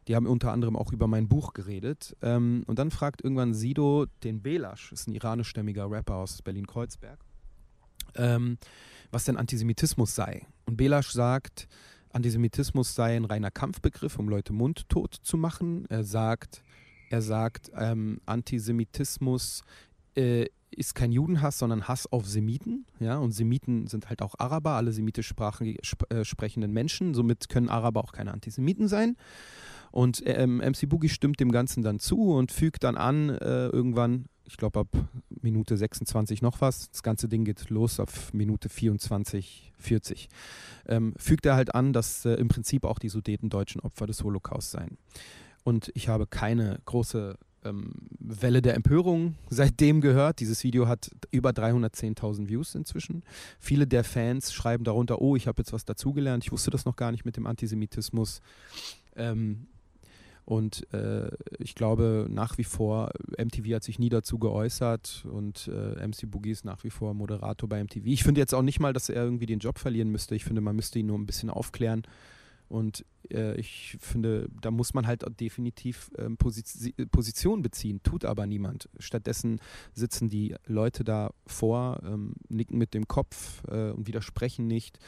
Die 0.08 0.16
haben 0.16 0.26
unter 0.26 0.52
anderem 0.52 0.76
auch 0.76 0.92
über 0.92 1.08
mein 1.08 1.28
Buch 1.28 1.54
geredet. 1.54 2.16
Ähm, 2.22 2.64
und 2.68 2.80
dann 2.80 2.92
fragt 2.92 3.24
irgendwann 3.24 3.54
Sido 3.54 4.06
den 4.24 4.42
Belasch, 4.42 4.92
ist 4.92 5.08
ein 5.08 5.14
iranischstämmiger 5.14 5.90
Rapper 5.90 6.16
aus 6.16 6.42
Berlin-Kreuzberg, 6.42 7.20
ähm, 8.16 8.58
was 9.12 9.26
denn 9.26 9.38
Antisemitismus 9.38 10.16
sei. 10.16 10.48
Und 10.66 10.78
Belasch 10.78 11.12
sagt, 11.12 11.68
Antisemitismus 12.14 12.94
sei 12.96 13.16
ein 13.16 13.26
reiner 13.26 13.52
Kampfbegriff, 13.52 14.20
um 14.20 14.28
Leute 14.28 14.54
mundtot 14.54 15.16
zu 15.22 15.38
machen. 15.38 15.86
Er 15.90 16.04
sagt, 16.04 16.64
er 17.12 17.22
sagt, 17.22 17.72
ähm, 17.76 18.20
Antisemitismus 18.26 19.64
äh, 20.16 20.48
ist 20.72 20.96
kein 20.96 21.12
Judenhass, 21.12 21.58
sondern 21.58 21.88
Hass 21.88 22.12
auf 22.12 22.26
Semiten. 22.26 22.86
Ja? 23.00 23.18
Und 23.18 23.32
Semiten 23.32 23.88
sind 23.88 24.10
halt 24.10 24.22
auch 24.22 24.36
Araber, 24.40 24.72
alle 24.72 24.92
semitisch 24.92 25.30
sp 25.30 26.08
äh, 26.10 26.24
sprechenden 26.24 26.72
Menschen. 26.72 27.14
Somit 27.14 27.50
können 27.50 27.70
Araber 27.70 28.04
auch 28.04 28.14
keine 28.14 28.34
Antisemiten 28.34 28.88
sein. 28.88 29.18
Und 29.92 30.24
ähm, 30.26 30.58
MC 30.58 30.88
Boogie 30.88 31.10
stimmt 31.10 31.40
dem 31.40 31.52
Ganzen 31.52 31.84
dann 31.84 32.00
zu 32.00 32.32
und 32.32 32.52
fügt 32.52 32.86
dann 32.86 32.96
an, 32.96 33.30
äh, 33.30 33.68
irgendwann, 33.68 34.26
ich 34.46 34.56
glaube 34.56 34.80
ab 34.80 34.88
Minute 35.42 35.76
26 35.76 36.42
noch 36.42 36.62
was, 36.62 36.90
das 36.92 37.04
ganze 37.04 37.28
Ding 37.28 37.44
geht 37.44 37.70
los 37.70 38.00
auf 38.00 38.34
Minute 38.34 38.70
24, 38.70 39.74
40, 39.78 40.30
ähm, 40.88 41.14
fügt 41.18 41.46
er 41.46 41.56
halt 41.56 41.76
an, 41.76 41.92
dass 41.92 42.24
äh, 42.24 42.36
im 42.36 42.48
Prinzip 42.48 42.86
auch 42.86 43.00
die 43.00 43.10
Sudetendeutschen 43.10 43.82
Opfer 43.82 44.08
des 44.08 44.24
Holocaust 44.24 44.72
seien. 44.72 44.98
Und 45.64 45.92
ich 45.94 46.08
habe 46.08 46.28
keine 46.28 46.80
große 46.86 47.38
ähm, 47.64 47.94
Welle 48.20 48.62
der 48.62 48.76
Empörung 48.76 49.36
seitdem 49.50 50.02
gehört. 50.02 50.40
Dieses 50.40 50.64
Video 50.64 50.88
hat 50.88 51.12
über 51.32 51.52
310.000 51.52 52.48
Views 52.48 52.76
inzwischen. 52.76 53.24
Viele 53.60 53.88
der 53.88 54.04
Fans 54.04 54.54
schreiben 54.54 54.84
darunter, 54.84 55.22
oh, 55.22 55.36
ich 55.36 55.48
habe 55.48 55.62
jetzt 55.62 55.74
was 55.74 55.86
dazugelernt, 55.86 56.44
ich 56.44 56.52
wusste 56.52 56.72
das 56.72 56.86
noch 56.86 56.96
gar 56.96 57.12
nicht 57.12 57.26
mit 57.26 57.38
dem 57.38 57.46
Antisemitismus. 57.46 58.42
Ähm, 59.16 59.68
und 60.44 60.92
äh, 60.94 61.30
ich 61.60 61.76
glaube 61.76 62.28
nach 62.30 62.58
wie 62.58 62.64
vor, 62.64 63.12
MTV 63.38 63.76
hat 63.76 63.84
sich 63.84 64.00
nie 64.00 64.10
dazu 64.10 64.40
geäußert 64.40 65.26
und 65.32 65.70
äh, 65.72 66.06
MC 66.06 66.30
Boogie 66.30 66.52
ist 66.52 66.66
nach 66.66 66.84
wie 66.84 66.90
vor 66.90 67.14
Moderator 67.14 67.70
bei 67.70 67.84
MTV. 67.84 68.06
Ich 68.06 68.24
finde 68.24 68.42
jetzt 68.42 68.54
auch 68.54 68.64
nicht 68.64 68.80
mal, 68.80 68.92
dass 68.92 69.10
er 69.10 69.24
irgendwie 69.24 69.46
den 69.46 69.60
Job 69.60 69.78
verlieren 69.78 70.10
müsste. 70.10 70.36
Ich 70.36 70.44
finde, 70.44 70.62
man 70.62 70.76
müsste 70.76 71.00
ihn 71.00 71.06
nur 71.06 71.18
ein 71.18 71.28
bisschen 71.28 71.50
aufklären. 71.50 72.04
Und 72.72 73.06
äh, 73.30 73.60
ich 73.60 73.98
finde, 74.00 74.48
da 74.62 74.72
muss 74.72 74.94
man 74.94 75.06
halt 75.06 75.26
definitiv 75.42 76.10
ähm, 76.18 76.38
Posi 76.38 76.94
Position 77.12 77.62
beziehen, 77.62 78.02
tut 78.02 78.24
aber 78.24 78.48
niemand. 78.48 78.88
Stattdessen 78.98 79.60
sitzen 79.94 80.30
die 80.30 80.56
Leute 80.68 81.04
da 81.04 81.34
vor, 81.46 82.02
ähm, 82.06 82.34
nicken 82.48 82.78
mit 82.78 82.94
dem 82.94 83.10
Kopf 83.10 83.62
äh, 83.68 83.92
und 83.92 84.08
widersprechen 84.08 84.68
nicht. 84.68 85.00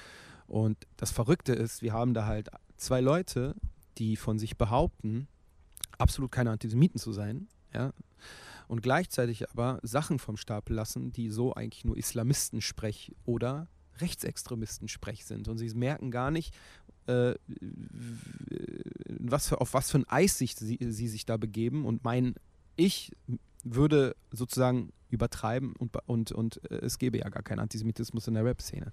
Und 0.45 0.77
das 0.97 1.11
Verrückte 1.11 1.53
ist, 1.53 1.81
wir 1.81 1.93
haben 1.93 2.13
da 2.13 2.25
halt 2.25 2.49
zwei 2.75 2.99
Leute, 2.99 3.55
die 3.97 4.17
von 4.17 4.39
sich 4.39 4.57
behaupten, 4.57 5.29
absolut 5.97 6.33
keine 6.33 6.51
Antisemiten 6.51 6.99
zu 6.99 7.13
sein, 7.13 7.47
ja, 7.73 7.93
und 8.67 8.81
gleichzeitig 8.81 9.49
aber 9.49 9.79
Sachen 9.83 10.19
vom 10.19 10.35
Stapel 10.35 10.75
lassen, 10.75 11.13
die 11.13 11.29
so 11.29 11.53
eigentlich 11.55 11.85
nur 11.85 11.95
Islamisten-Sprech 11.95 13.13
oder 13.23 13.69
Rechtsextremisten-Sprech 13.99 15.25
sind. 15.25 15.47
Und 15.47 15.57
sie 15.57 15.73
merken 15.75 16.11
gar 16.11 16.31
nicht, 16.31 16.55
äh, 17.07 17.35
was 19.19 19.47
für, 19.47 19.61
auf 19.61 19.73
was 19.73 19.91
für 19.91 19.99
ein 19.99 20.09
Eis 20.09 20.37
sie, 20.37 20.47
sie 20.47 21.07
sich 21.07 21.25
da 21.25 21.37
begeben 21.37 21.85
und 21.85 22.03
meinen, 22.03 22.35
ich 22.75 23.11
würde 23.63 24.15
sozusagen 24.31 24.91
übertreiben 25.09 25.73
und, 25.77 25.95
und, 26.07 26.31
und 26.31 26.71
äh, 26.71 26.77
es 26.77 26.97
gäbe 26.97 27.19
ja 27.19 27.29
gar 27.29 27.43
keinen 27.43 27.59
Antisemitismus 27.59 28.27
in 28.27 28.33
der 28.33 28.43
Rap-Szene. 28.43 28.91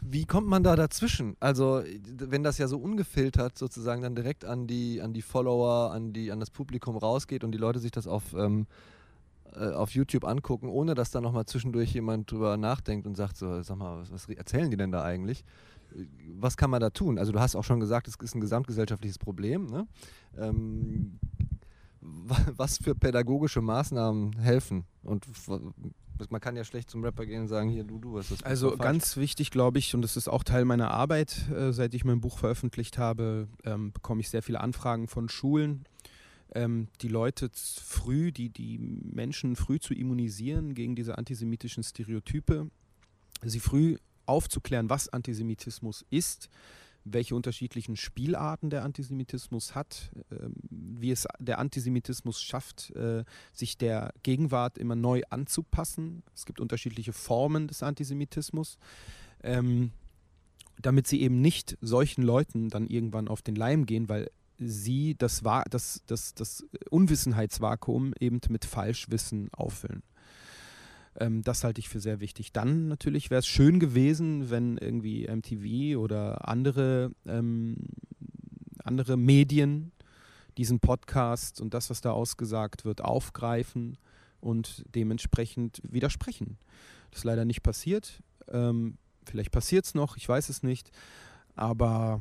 Wie 0.00 0.24
kommt 0.24 0.48
man 0.48 0.62
da 0.62 0.76
dazwischen? 0.76 1.36
Also, 1.40 1.82
wenn 2.04 2.42
das 2.42 2.58
ja 2.58 2.68
so 2.68 2.78
ungefiltert 2.78 3.58
sozusagen 3.58 4.02
dann 4.02 4.14
direkt 4.14 4.44
an 4.44 4.66
die, 4.66 5.02
an 5.02 5.12
die 5.12 5.22
Follower, 5.22 5.92
an, 5.92 6.12
die, 6.12 6.32
an 6.32 6.40
das 6.40 6.50
Publikum 6.50 6.96
rausgeht 6.96 7.44
und 7.44 7.52
die 7.52 7.58
Leute 7.58 7.80
sich 7.80 7.90
das 7.90 8.06
auf, 8.06 8.32
ähm, 8.34 8.66
äh, 9.54 9.70
auf 9.70 9.90
YouTube 9.90 10.24
angucken, 10.24 10.68
ohne 10.68 10.94
dass 10.94 11.10
da 11.10 11.20
nochmal 11.20 11.46
zwischendurch 11.46 11.92
jemand 11.92 12.30
drüber 12.30 12.56
nachdenkt 12.56 13.06
und 13.06 13.16
sagt, 13.16 13.36
so, 13.36 13.62
sag 13.62 13.76
mal, 13.76 14.00
was, 14.00 14.12
was 14.12 14.28
erzählen 14.28 14.70
die 14.70 14.76
denn 14.76 14.92
da 14.92 15.02
eigentlich? 15.02 15.44
Was 16.36 16.56
kann 16.56 16.70
man 16.70 16.80
da 16.80 16.90
tun? 16.90 17.18
Also, 17.18 17.32
du 17.32 17.40
hast 17.40 17.56
auch 17.56 17.64
schon 17.64 17.80
gesagt, 17.80 18.08
es 18.08 18.16
ist 18.16 18.34
ein 18.34 18.40
gesamtgesellschaftliches 18.40 19.18
Problem. 19.18 19.66
Ne? 19.66 19.86
Ähm, 20.36 21.18
was 22.00 22.78
für 22.78 22.94
pädagogische 22.94 23.60
Maßnahmen 23.60 24.38
helfen 24.38 24.84
und 25.02 25.26
man 26.30 26.40
kann 26.40 26.56
ja 26.56 26.64
schlecht 26.64 26.90
zum 26.90 27.04
Rapper 27.04 27.26
gehen 27.26 27.42
und 27.42 27.48
sagen, 27.48 27.70
hier, 27.70 27.84
du, 27.84 27.98
du, 27.98 28.14
was 28.14 28.30
ist 28.30 28.42
das? 28.42 28.42
Also 28.42 28.76
ganz 28.76 29.16
wichtig, 29.16 29.50
glaube 29.50 29.78
ich, 29.78 29.94
und 29.94 30.02
das 30.02 30.16
ist 30.16 30.28
auch 30.28 30.42
Teil 30.42 30.64
meiner 30.64 30.90
Arbeit, 30.90 31.48
äh, 31.50 31.72
seit 31.72 31.94
ich 31.94 32.04
mein 32.04 32.20
Buch 32.20 32.38
veröffentlicht 32.38 32.98
habe, 32.98 33.48
ähm, 33.64 33.92
bekomme 33.92 34.20
ich 34.20 34.28
sehr 34.28 34.42
viele 34.42 34.60
Anfragen 34.60 35.06
von 35.06 35.28
Schulen, 35.28 35.84
ähm, 36.54 36.88
die 37.02 37.08
Leute 37.08 37.50
früh, 37.54 38.32
die, 38.32 38.50
die 38.50 38.78
Menschen 38.78 39.54
früh 39.56 39.78
zu 39.78 39.94
immunisieren 39.94 40.74
gegen 40.74 40.96
diese 40.96 41.18
antisemitischen 41.18 41.82
Stereotype, 41.82 42.68
sie 43.42 43.60
früh 43.60 43.96
aufzuklären, 44.28 44.90
was 44.90 45.08
Antisemitismus 45.08 46.04
ist, 46.10 46.48
welche 47.04 47.34
unterschiedlichen 47.34 47.96
Spielarten 47.96 48.70
der 48.70 48.84
Antisemitismus 48.84 49.74
hat, 49.74 50.10
ähm, 50.30 50.54
wie 50.70 51.10
es 51.10 51.26
der 51.38 51.58
Antisemitismus 51.58 52.42
schafft, 52.42 52.90
äh, 52.90 53.24
sich 53.52 53.78
der 53.78 54.12
Gegenwart 54.22 54.78
immer 54.78 54.96
neu 54.96 55.22
anzupassen. 55.30 56.22
Es 56.34 56.44
gibt 56.44 56.60
unterschiedliche 56.60 57.12
Formen 57.12 57.68
des 57.68 57.82
Antisemitismus. 57.82 58.78
Ähm, 59.42 59.92
damit 60.80 61.06
sie 61.06 61.20
eben 61.22 61.40
nicht 61.40 61.76
solchen 61.80 62.22
Leuten 62.22 62.68
dann 62.68 62.86
irgendwann 62.86 63.28
auf 63.28 63.42
den 63.42 63.56
Leim 63.56 63.84
gehen, 63.84 64.08
weil 64.08 64.30
sie 64.58 65.14
das, 65.16 65.42
das, 65.70 66.02
das, 66.06 66.34
das 66.34 66.64
Unwissenheitsvakuum 66.90 68.14
eben 68.18 68.40
mit 68.48 68.64
Falschwissen 68.64 69.48
auffüllen. 69.52 70.02
Ähm, 71.18 71.42
das 71.42 71.64
halte 71.64 71.80
ich 71.80 71.88
für 71.88 72.00
sehr 72.00 72.20
wichtig. 72.20 72.52
Dann 72.52 72.88
natürlich 72.88 73.30
wäre 73.30 73.40
es 73.40 73.46
schön 73.46 73.80
gewesen, 73.80 74.50
wenn 74.50 74.78
irgendwie 74.78 75.26
MTV 75.26 75.98
oder 75.98 76.48
andere, 76.48 77.12
ähm, 77.26 77.76
andere 78.84 79.16
Medien 79.16 79.92
diesen 80.56 80.80
Podcast 80.80 81.60
und 81.60 81.74
das, 81.74 81.90
was 81.90 82.00
da 82.00 82.10
ausgesagt 82.10 82.84
wird, 82.84 83.00
aufgreifen 83.00 83.96
und 84.40 84.84
dementsprechend 84.94 85.80
widersprechen. 85.84 86.58
Das 87.10 87.20
ist 87.20 87.24
leider 87.24 87.44
nicht 87.44 87.62
passiert. 87.62 88.22
Ähm, 88.48 88.98
vielleicht 89.24 89.52
passiert 89.52 89.86
es 89.86 89.94
noch, 89.94 90.16
ich 90.16 90.28
weiß 90.28 90.48
es 90.48 90.62
nicht. 90.62 90.90
Aber 91.54 92.20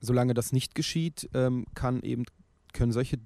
solange 0.00 0.34
das 0.34 0.52
nicht 0.52 0.74
geschieht, 0.74 1.28
ähm, 1.34 1.66
kann 1.74 2.02
eben, 2.02 2.24
können 2.72 2.92
solche 2.92 3.18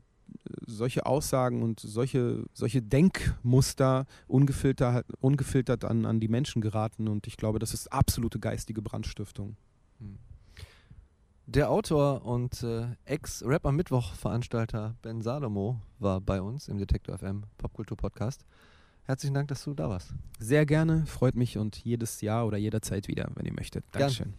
solche 0.66 1.06
Aussagen 1.06 1.62
und 1.62 1.80
solche, 1.80 2.44
solche 2.52 2.82
Denkmuster 2.82 4.06
ungefiltert, 4.26 5.06
ungefiltert 5.20 5.84
an, 5.84 6.06
an 6.06 6.20
die 6.20 6.28
Menschen 6.28 6.62
geraten. 6.62 7.08
Und 7.08 7.26
ich 7.26 7.36
glaube, 7.36 7.58
das 7.58 7.74
ist 7.74 7.92
absolute 7.92 8.38
geistige 8.38 8.82
Brandstiftung. 8.82 9.56
Hm. 9.98 10.18
Der 11.46 11.70
Autor 11.70 12.24
und 12.24 12.62
äh, 12.62 12.86
Ex-Rap 13.04 13.66
am 13.66 13.76
Mittwoch-Veranstalter 13.76 14.94
Ben 15.02 15.20
Salomo 15.20 15.80
war 15.98 16.20
bei 16.20 16.40
uns 16.40 16.68
im 16.68 16.78
Detektor 16.78 17.18
FM 17.18 17.44
Popkultur-Podcast. 17.58 18.44
Herzlichen 19.02 19.34
Dank, 19.34 19.48
dass 19.48 19.64
du 19.64 19.74
da 19.74 19.88
warst. 19.88 20.14
Sehr 20.38 20.64
gerne, 20.64 21.04
freut 21.06 21.34
mich 21.34 21.58
und 21.58 21.76
jedes 21.78 22.20
Jahr 22.20 22.46
oder 22.46 22.56
jederzeit 22.56 23.08
wieder, 23.08 23.28
wenn 23.34 23.46
ihr 23.46 23.52
möchtet. 23.52 23.84
Dankeschön. 23.90 24.34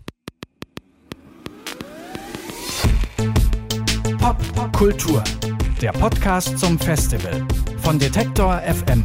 Pop, 4.17 4.37
Pop 4.53 5.70
der 5.81 5.91
Podcast 5.93 6.59
zum 6.59 6.77
Festival 6.77 7.45
von 7.81 7.97
Detektor 7.97 8.61
FM. 8.61 9.03